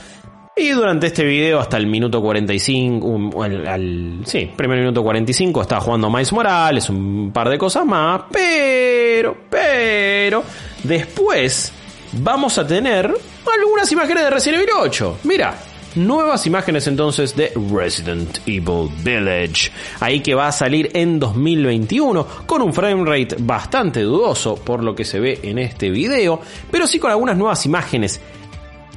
Y 0.61 0.73
durante 0.73 1.07
este 1.07 1.25
video, 1.25 1.59
hasta 1.59 1.79
el 1.79 1.87
minuto 1.87 2.21
45, 2.21 3.07
um, 3.07 3.43
al, 3.43 3.67
al- 3.67 4.21
sí, 4.27 4.51
primer 4.55 4.79
minuto 4.79 5.03
45, 5.03 5.63
estaba 5.63 5.81
jugando 5.81 6.11
Miles 6.11 6.33
Morales, 6.35 6.91
un 6.91 7.31
par 7.33 7.49
de 7.49 7.57
cosas 7.57 7.87
más, 7.87 8.25
pero, 8.31 9.39
pero, 9.49 10.45
después 10.85 11.73
vamos 12.13 12.59
a 12.59 12.67
tener 12.67 13.11
algunas 13.59 13.91
imágenes 13.91 14.25
de 14.25 14.31
Resident 14.31 14.63
Evil 14.63 14.75
8. 14.81 15.19
Mira, 15.25 15.59
nuevas 15.95 16.47
imágenes 16.47 16.87
entonces 16.87 17.35
de 17.35 17.53
Resident 17.73 18.41
Evil 18.47 18.91
Village. 19.03 19.73
Ahí 20.01 20.21
que 20.21 20.35
va 20.35 20.49
a 20.49 20.53
salir 20.53 20.91
en 20.93 21.19
2021 21.19 22.27
con 22.45 22.61
un 22.61 22.75
frame 22.75 23.05
rate 23.07 23.37
bastante 23.39 24.03
dudoso 24.03 24.57
por 24.57 24.85
lo 24.85 24.95
que 24.95 25.07
se 25.07 25.21
ve 25.21 25.41
en 25.43 25.59
este 25.59 25.89
video, 25.89 26.39
pero 26.71 26.87
sí 26.87 26.99
con 26.99 27.11
algunas 27.11 27.39
nuevas 27.39 27.65
imágenes 27.65 28.21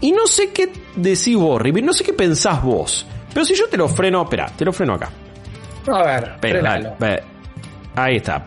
y 0.03 0.11
no 0.11 0.27
sé 0.27 0.51
qué 0.51 0.69
decís 0.97 1.37
vos, 1.37 1.61
Rivi, 1.61 1.81
no 1.81 1.93
sé 1.93 2.03
qué 2.03 2.11
pensás 2.11 2.61
vos. 2.61 3.05
Pero 3.33 3.45
si 3.45 3.55
yo 3.55 3.69
te 3.69 3.77
lo 3.77 3.87
freno, 3.87 4.23
espera, 4.23 4.51
te 4.55 4.65
lo 4.65 4.73
freno 4.73 4.95
acá. 4.95 5.09
A 5.87 6.03
ver, 6.03 6.35
frenalo. 6.41 6.95
dale. 6.99 7.23
Ahí 7.95 8.17
está. 8.17 8.45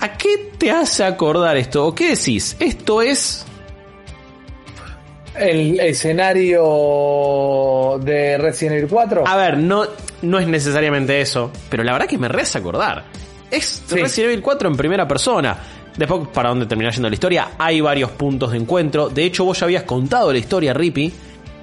¿A 0.00 0.18
qué 0.18 0.50
te 0.58 0.72
hace 0.72 1.04
acordar 1.04 1.56
esto? 1.56 1.86
¿O 1.86 1.94
qué 1.94 2.16
decís? 2.16 2.56
Esto 2.58 3.02
es. 3.02 3.46
El 5.38 5.78
escenario 5.78 8.00
de 8.02 8.36
Resident 8.38 8.78
Evil 8.78 8.88
4. 8.90 9.28
A 9.28 9.36
ver, 9.36 9.58
no, 9.58 9.84
no 10.22 10.38
es 10.40 10.48
necesariamente 10.48 11.20
eso, 11.20 11.52
pero 11.68 11.84
la 11.84 11.92
verdad 11.92 12.08
que 12.08 12.18
me 12.18 12.26
reza 12.28 12.58
acordar. 12.58 13.04
Es 13.48 13.84
Sí. 13.86 13.94
Resident 13.94 14.32
Evil 14.32 14.42
4 14.42 14.68
en 14.68 14.76
primera 14.76 15.06
persona. 15.06 15.56
Después, 15.96 16.28
para 16.32 16.48
dónde 16.48 16.66
termina 16.66 16.90
yendo 16.90 17.08
la 17.08 17.14
historia, 17.14 17.50
hay 17.58 17.80
varios 17.80 18.10
puntos 18.10 18.52
de 18.52 18.58
encuentro. 18.58 19.08
De 19.08 19.24
hecho, 19.24 19.44
vos 19.44 19.58
ya 19.60 19.66
habías 19.66 19.84
contado 19.84 20.32
la 20.32 20.38
historia, 20.38 20.74
Rippy, 20.74 21.12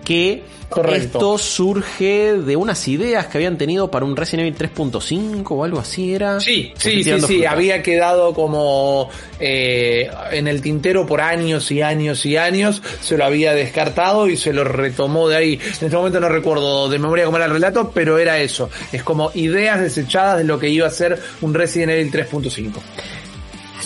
que 0.06 0.44
Correcto. 0.70 1.18
esto 1.18 1.38
surge 1.38 2.34
de 2.38 2.56
unas 2.56 2.88
ideas 2.88 3.28
que 3.28 3.38
habían 3.38 3.58
tenido 3.58 3.92
para 3.92 4.06
un 4.06 4.16
Resident 4.16 4.48
Evil 4.48 4.72
3.5 4.74 5.46
o 5.50 5.64
algo 5.66 5.80
así 5.80 6.14
era. 6.14 6.40
Sí, 6.40 6.72
¿O 6.74 6.80
sí, 6.80 7.04
sí, 7.04 7.20
sí, 7.20 7.46
había 7.46 7.84
quedado 7.84 8.34
como 8.34 9.10
eh, 9.40 10.10
en 10.32 10.48
el 10.48 10.62
tintero 10.62 11.06
por 11.06 11.20
años 11.20 11.70
y 11.72 11.82
años 11.82 12.26
y 12.26 12.38
años, 12.38 12.82
se 13.02 13.18
lo 13.18 13.26
había 13.26 13.54
descartado 13.54 14.30
y 14.30 14.38
se 14.38 14.54
lo 14.54 14.64
retomó 14.64 15.28
de 15.28 15.36
ahí. 15.36 15.54
En 15.56 15.86
este 15.86 15.90
momento 15.90 16.22
no 16.22 16.30
recuerdo 16.30 16.88
de 16.88 17.00
memoria 17.00 17.26
cómo 17.26 17.36
era 17.36 17.48
el 17.48 17.52
relato, 17.52 17.92
pero 17.94 18.18
era 18.18 18.40
eso, 18.40 18.70
es 18.94 19.04
como 19.04 19.32
ideas 19.34 19.82
desechadas 19.82 20.38
de 20.38 20.46
lo 20.46 20.58
que 20.58 20.70
iba 20.70 20.88
a 20.88 20.92
ser 20.92 21.20
un 21.42 21.54
Resident 21.54 21.92
Evil 21.92 22.12
3.5. 22.12 22.72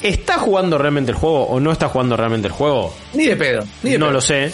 ¿Está 0.06 0.38
jugando 0.38 0.78
realmente 0.78 1.12
el 1.12 1.18
juego 1.18 1.46
o 1.46 1.60
no 1.60 1.72
está 1.72 1.90
jugando 1.90 2.16
realmente 2.16 2.48
el 2.48 2.54
juego? 2.54 2.94
Ni 3.14 3.26
de 3.26 3.36
pedo, 3.36 3.66
ni 3.82 3.92
de 3.92 3.98
no 3.98 4.06
pedo. 4.06 4.14
lo 4.14 4.22
sé. 4.22 4.52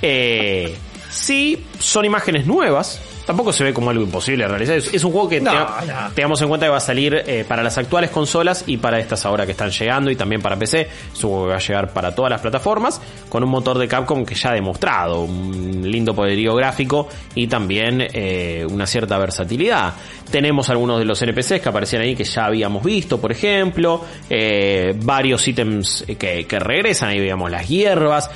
Eh, 0.00 0.76
sí, 1.10 1.64
son 1.78 2.04
imágenes 2.04 2.46
nuevas. 2.46 3.00
Tampoco 3.26 3.52
se 3.52 3.64
ve 3.64 3.72
como 3.72 3.90
algo 3.90 4.02
imposible 4.02 4.44
de 4.44 4.48
realizar. 4.48 4.76
Es, 4.76 4.92
es 4.92 5.04
un 5.04 5.12
juego 5.12 5.28
que 5.28 5.40
No, 5.40 5.52
no. 5.52 6.10
tengamos 6.14 6.40
en 6.42 6.48
cuenta 6.48 6.66
que 6.66 6.70
va 6.70 6.78
a 6.78 6.80
salir 6.80 7.14
eh, 7.26 7.44
para 7.46 7.62
las 7.62 7.78
actuales 7.78 8.10
consolas 8.10 8.64
y 8.66 8.76
para 8.78 8.98
estas 8.98 9.24
ahora 9.26 9.46
que 9.46 9.52
están 9.52 9.70
llegando 9.70 10.10
y 10.10 10.16
también 10.16 10.42
para 10.42 10.56
PC. 10.56 10.88
Es 11.12 11.24
un 11.24 11.30
juego 11.30 11.44
que 11.46 11.50
va 11.50 11.56
a 11.56 11.60
llegar 11.60 11.92
para 11.92 12.14
todas 12.14 12.30
las 12.30 12.40
plataformas 12.40 13.00
con 13.28 13.44
un 13.44 13.50
motor 13.50 13.78
de 13.78 13.86
Capcom 13.88 14.24
que 14.24 14.34
ya 14.34 14.50
ha 14.50 14.54
demostrado 14.54 15.22
un 15.22 15.82
lindo 15.84 16.14
poderío 16.14 16.54
gráfico 16.54 17.08
y 17.34 17.46
también 17.46 18.06
eh, 18.12 18.66
una 18.68 18.86
cierta 18.86 19.16
versatilidad. 19.18 19.94
Tenemos 20.30 20.70
algunos 20.70 20.98
de 20.98 21.04
los 21.04 21.20
NPCs 21.22 21.60
que 21.60 21.68
aparecían 21.68 22.02
ahí 22.02 22.16
que 22.16 22.24
ya 22.24 22.46
habíamos 22.46 22.82
visto, 22.82 23.20
por 23.20 23.32
ejemplo, 23.32 24.04
eh, 24.30 24.94
varios 24.96 25.46
ítems 25.46 26.04
que, 26.18 26.46
que 26.46 26.58
regresan, 26.58 27.10
ahí 27.10 27.20
veíamos 27.20 27.50
las 27.50 27.68
hierbas, 27.68 28.30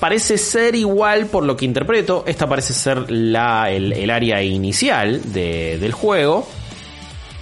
parece 0.00 0.38
ser 0.38 0.74
igual 0.74 1.26
por 1.26 1.44
lo 1.44 1.56
que 1.56 1.64
interpreto. 1.64 2.24
Esta 2.26 2.46
parece 2.48 2.72
ser 2.72 3.10
la, 3.10 3.70
el, 3.70 3.92
el 3.92 4.10
área 4.10 4.42
inicial 4.42 5.20
de- 5.32 5.78
del 5.78 5.92
juego. 5.92 6.46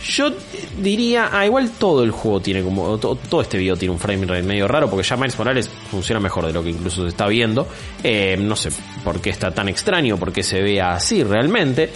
Yo 0.04 0.32
diría, 0.78 1.28
ah, 1.32 1.46
igual 1.46 1.70
todo 1.78 2.02
el 2.02 2.10
juego 2.10 2.40
tiene 2.40 2.62
como, 2.62 2.98
to- 2.98 3.14
todo 3.28 3.40
este 3.42 3.56
video 3.56 3.76
tiene 3.76 3.92
un 3.94 4.00
frame 4.00 4.26
rate 4.26 4.42
medio 4.42 4.66
raro 4.66 4.90
porque 4.90 5.06
ya 5.06 5.16
Miles 5.16 5.38
Morales 5.38 5.70
funciona 5.90 6.18
mejor 6.18 6.44
de 6.46 6.52
lo 6.52 6.60
que 6.62 6.70
incluso 6.70 7.02
se 7.02 7.08
está 7.08 7.28
viendo. 7.28 7.68
Eh, 8.02 8.36
no 8.36 8.56
sé 8.56 8.70
por 9.04 9.20
qué 9.20 9.30
está 9.30 9.52
tan 9.52 9.68
extraño, 9.68 10.16
por 10.16 10.32
qué 10.32 10.42
se 10.42 10.60
ve 10.60 10.80
así 10.80 11.22
realmente. 11.22 11.88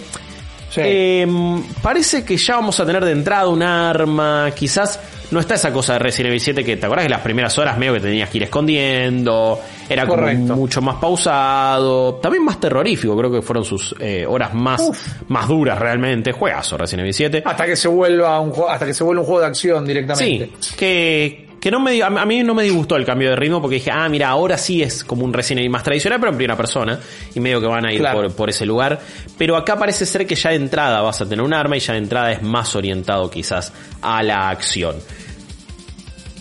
Sí. 0.69 0.81
Eh, 0.83 1.27
parece 1.81 2.23
que 2.23 2.37
ya 2.37 2.55
vamos 2.55 2.79
a 2.79 2.85
tener 2.85 3.03
de 3.03 3.11
entrada 3.11 3.47
un 3.49 3.61
arma. 3.61 4.51
Quizás 4.55 4.99
no 5.31 5.39
está 5.39 5.55
esa 5.55 5.73
cosa 5.73 5.93
de 5.93 5.99
Resident 5.99 6.29
Evil 6.29 6.41
7 6.41 6.63
que 6.63 6.77
te 6.77 6.85
acuerdas 6.85 7.05
que 7.05 7.09
las 7.09 7.21
primeras 7.21 7.57
horas 7.57 7.77
medio 7.77 7.93
que 7.93 7.99
tenías 7.99 8.29
que 8.29 8.37
ir 8.37 8.43
escondiendo. 8.43 9.59
Era 9.89 10.05
como 10.05 10.27
mucho 10.55 10.81
más 10.81 10.95
pausado. 10.97 12.15
También 12.15 12.43
más 12.43 12.59
terrorífico. 12.59 13.17
Creo 13.17 13.31
que 13.31 13.41
fueron 13.41 13.63
sus 13.63 13.95
eh, 13.99 14.25
horas 14.27 14.53
más, 14.53 14.89
más 15.27 15.47
duras 15.47 15.77
realmente. 15.77 16.31
Juegazo 16.31 16.77
Resident 16.77 17.01
Evil 17.01 17.13
7. 17.13 17.43
Hasta 17.45 17.65
que 17.65 17.75
se 17.75 17.87
vuelva 17.87 18.39
un 18.39 18.51
juego, 18.51 18.69
hasta 18.69 18.85
que 18.85 18.93
se 18.93 19.03
vuelva 19.03 19.21
un 19.21 19.27
juego 19.27 19.41
de 19.41 19.47
acción 19.47 19.85
directamente. 19.85 20.51
Sí, 20.59 20.75
que, 20.75 21.46
que 21.67 21.71
no 21.71 21.81
me, 21.81 22.01
a 22.01 22.07
a 22.07 22.25
mí 22.25 22.43
no 22.43 22.53
me 22.53 22.63
disgustó 22.63 22.95
el 22.95 23.03
cambio 23.03 23.29
de 23.31 23.35
ritmo 23.35 23.59
porque 23.59 23.75
dije, 23.75 23.91
ah, 23.91 24.07
mira, 24.07 24.29
ahora 24.29 24.57
sí 24.57 24.81
es 24.81 25.03
como 25.03 25.25
un 25.25 25.33
Resident 25.33 25.59
Evil 25.59 25.69
más 25.71 25.83
tradicional, 25.83 26.17
pero 26.17 26.31
en 26.31 26.37
primera 26.37 26.55
persona. 26.55 26.97
Y 27.35 27.41
medio 27.41 27.59
que 27.59 27.67
van 27.67 27.85
a 27.85 27.91
ir 27.91 27.99
Claro. 27.99 28.21
por, 28.21 28.35
por 28.37 28.49
ese 28.49 28.65
lugar. 28.65 29.01
Pero 29.37 29.57
acá 29.57 29.77
parece 29.77 30.05
ser 30.05 30.25
que 30.25 30.35
ya 30.35 30.51
de 30.51 30.55
entrada 30.55 31.01
vas 31.01 31.19
a 31.19 31.27
tener 31.27 31.43
un 31.43 31.53
arma 31.53 31.75
y 31.75 31.81
ya 31.81 31.91
de 31.91 31.99
entrada 31.99 32.31
es 32.31 32.41
más 32.41 32.73
orientado 32.73 33.29
quizás 33.29 33.73
a 34.01 34.23
la 34.23 34.47
acción. 34.47 34.95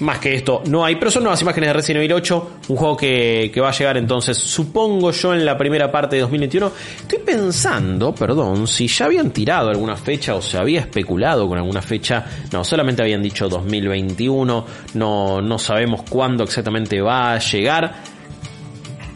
Más 0.01 0.19
que 0.19 0.35
esto 0.35 0.63
no 0.67 0.85
hay, 0.85 0.97
pero 0.97 1.11
son 1.11 1.23
nuevas 1.23 1.41
imágenes 1.41 1.71
de 1.71 1.73
Resident 1.73 2.05
Evil 2.05 2.13
8, 2.13 2.51
un 2.69 2.77
juego 2.77 2.97
que, 2.97 3.51
que 3.53 3.61
va 3.61 3.71
a 3.71 3.73
llegar 3.73 3.97
entonces, 3.97 4.37
supongo 4.37 5.11
yo, 5.11 5.33
en 5.33 5.45
la 5.45 5.57
primera 5.57 5.91
parte 5.91 6.17
de 6.17 6.23
2021. 6.23 6.71
Estoy 7.01 7.19
pensando, 7.21 8.15
perdón, 8.15 8.67
si 8.67 8.89
ya 8.89 9.07
habían 9.07 9.31
tirado 9.31 9.71
alguna 9.71 9.97
fecha 9.97 10.35
o 10.35 10.43
se 10.43 10.59
había 10.59 10.81
especulado 10.81 11.49
con 11.49 11.57
alguna 11.57 11.81
fecha. 11.81 12.27
No, 12.53 12.63
solamente 12.63 13.01
habían 13.03 13.23
dicho 13.23 13.49
2021, 13.49 14.67
no, 14.95 15.41
no 15.41 15.59
sabemos 15.59 16.03
cuándo 16.03 16.45
exactamente 16.45 17.01
va 17.01 17.33
a 17.33 17.39
llegar. 17.39 17.95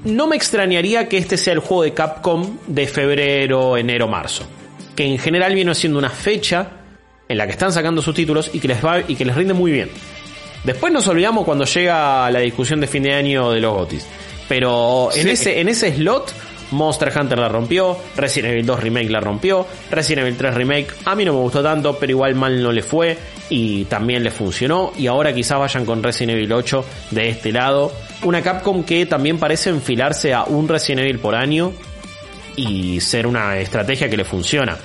No 0.04 0.26
me 0.26 0.36
extrañaría 0.36 1.08
que 1.08 1.18
este 1.18 1.36
sea 1.36 1.52
el 1.52 1.58
juego 1.58 1.82
de 1.82 1.92
Capcom 1.92 2.56
de 2.66 2.86
febrero, 2.86 3.76
enero, 3.76 4.08
marzo. 4.08 4.44
Que 4.96 5.04
en 5.04 5.18
general 5.18 5.54
viene 5.54 5.74
siendo 5.74 5.98
una 5.98 6.08
fecha 6.08 6.68
en 7.28 7.36
la 7.36 7.46
que 7.46 7.52
están 7.52 7.70
sacando 7.70 8.00
sus 8.00 8.14
títulos 8.14 8.50
y 8.52 8.60
que 8.60 8.68
les 8.68 8.84
va 8.84 9.00
y 9.06 9.14
que 9.14 9.24
les 9.26 9.36
rinde 9.36 9.52
muy 9.52 9.70
bien. 9.70 9.90
Después 10.64 10.92
nos 10.92 11.06
olvidamos 11.08 11.44
cuando 11.44 11.64
llega 11.64 12.30
la 12.30 12.40
discusión 12.40 12.80
de 12.80 12.86
fin 12.86 13.02
de 13.02 13.14
año 13.14 13.50
de 13.50 13.60
los 13.60 13.72
GOTIS. 13.74 14.06
Pero 14.48 15.10
en, 15.14 15.22
Sí. 15.22 15.30
ese, 15.30 15.60
en 15.60 15.68
ese 15.68 15.94
slot, 15.94 16.34
Monster 16.72 17.12
Hunter 17.16 17.38
la 17.38 17.48
rompió, 17.48 17.96
Resident 18.16 18.52
Evil 18.52 18.66
2 18.66 18.80
Remake 18.80 19.08
la 19.10 19.20
rompió, 19.20 19.66
Resident 19.90 20.26
Evil 20.26 20.36
3 20.36 20.54
Remake 20.54 20.86
a 21.04 21.14
mí 21.14 21.24
no 21.24 21.32
me 21.32 21.40
gustó 21.40 21.62
tanto, 21.62 21.96
pero 21.98 22.10
igual 22.12 22.34
mal 22.34 22.62
no 22.62 22.70
le 22.72 22.82
fue 22.82 23.16
y 23.48 23.84
también 23.86 24.22
le 24.22 24.30
funcionó. 24.30 24.92
Y 24.98 25.06
ahora 25.06 25.32
quizás 25.34 25.58
vayan 25.58 25.84
con 25.86 26.02
Resident 26.02 26.36
Evil 26.38 26.52
8 26.52 26.84
de 27.12 27.28
este 27.28 27.52
lado. 27.52 27.92
Una 28.22 28.42
Capcom 28.42 28.84
que 28.84 29.06
también 29.06 29.38
parece 29.38 29.70
enfilarse 29.70 30.34
a 30.34 30.44
un 30.44 30.68
Resident 30.68 31.00
Evil 31.00 31.18
por 31.18 31.34
año 31.34 31.72
y 32.56 33.00
ser 33.00 33.26
una 33.26 33.56
estrategia 33.58 34.08
que 34.10 34.16
le 34.16 34.24
funciona. 34.24 34.76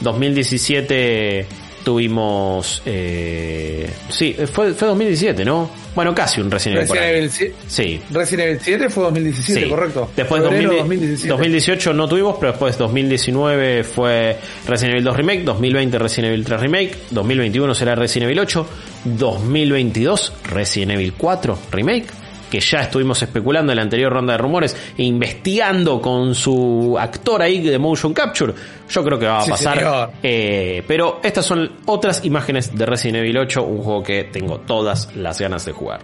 2017 0.00 1.46
tuvimos... 1.84 2.82
Eh, 2.86 3.88
sí, 4.08 4.34
fue, 4.52 4.72
fue 4.74 4.88
2017, 4.88 5.44
¿no? 5.44 5.70
Bueno, 5.94 6.12
casi 6.12 6.40
un 6.40 6.50
Resident 6.50 6.80
Evil 6.82 6.90
Resident. 6.90 7.16
Evil, 7.16 7.30
si- 7.30 7.52
Sí. 7.68 8.00
Resident 8.10 8.48
Evil 8.48 8.60
7 8.60 8.90
fue 8.90 9.04
2017, 9.04 9.60
Sí. 9.64 9.68
correcto. 9.68 10.10
Después 10.16 10.42
Febrero 10.42 10.62
2000 10.70 10.78
2017. 10.88 11.28
2018 11.28 11.92
no 11.92 12.08
tuvimos, 12.08 12.36
pero 12.40 12.50
después 12.52 12.76
2019 12.78 13.84
fue 13.84 14.36
Resident 14.66 14.94
Evil 14.94 15.04
2 15.04 15.16
Remake, 15.16 15.42
2020 15.44 15.98
Resident 16.00 16.32
Evil 16.32 16.44
3 16.44 16.60
Remake, 16.60 16.96
2021 17.10 17.74
será 17.76 17.94
Resident 17.94 18.24
Evil 18.30 18.40
8, 18.40 18.66
2022 19.04 20.32
Resident 20.50 20.92
Evil 20.92 21.12
4 21.16 21.58
Remake, 21.70 22.06
que 22.54 22.60
ya 22.60 22.82
estuvimos 22.82 23.20
especulando 23.20 23.72
en 23.72 23.76
la 23.76 23.82
anterior 23.82 24.12
ronda 24.12 24.34
de 24.34 24.38
rumores 24.38 24.76
e 24.96 25.02
investigando 25.02 26.00
con 26.00 26.34
su 26.36 26.96
actor 26.98 27.42
ahí 27.42 27.60
de 27.60 27.78
motion 27.78 28.14
capture. 28.14 28.54
Yo 28.88 29.02
creo 29.02 29.18
que 29.18 29.26
va 29.26 29.38
a 29.38 29.42
Sí, 29.42 29.50
pasar. 29.50 30.12
Eh, 30.22 30.84
pero 30.86 31.20
estas 31.22 31.44
son 31.44 31.70
otras 31.86 32.24
imágenes 32.24 32.76
de 32.76 32.86
Resident 32.86 33.18
Evil 33.18 33.38
8, 33.38 33.62
un 33.64 33.82
juego 33.82 34.02
que 34.04 34.24
tengo 34.24 34.58
todas 34.60 35.14
las 35.16 35.40
ganas 35.40 35.64
de 35.64 35.72
jugar. 35.72 36.00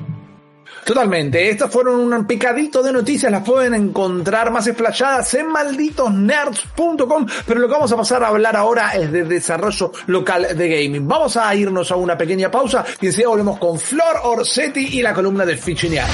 Totalmente. 0.84 1.48
Estas 1.48 1.70
fueron 1.70 2.12
un 2.12 2.26
picadito 2.26 2.82
de 2.82 2.92
noticias. 2.92 3.30
Las 3.30 3.42
pueden 3.42 3.74
encontrar 3.74 4.50
más 4.50 4.66
explayadas 4.66 5.32
en 5.34 5.48
malditosnerds.com. 5.48 7.26
Pero 7.46 7.60
lo 7.60 7.66
que 7.68 7.72
vamos 7.72 7.92
a 7.92 7.96
pasar 7.96 8.22
a 8.24 8.28
hablar 8.28 8.56
ahora 8.56 8.90
es 8.96 9.12
de 9.12 9.24
desarrollo 9.24 9.92
local 10.06 10.56
de 10.56 10.68
gaming. 10.68 11.06
Vamos 11.06 11.36
a 11.36 11.54
irnos 11.54 11.90
a 11.90 11.96
una 11.96 12.16
pequeña 12.16 12.50
pausa 12.50 12.84
y 13.00 13.06
enseguida 13.06 13.28
volvemos 13.28 13.58
con 13.58 13.78
Flor 13.78 14.16
Orsetti 14.24 14.98
y 14.98 15.02
la 15.02 15.14
columna 15.14 15.44
de 15.44 15.56
Fichinear. 15.56 16.08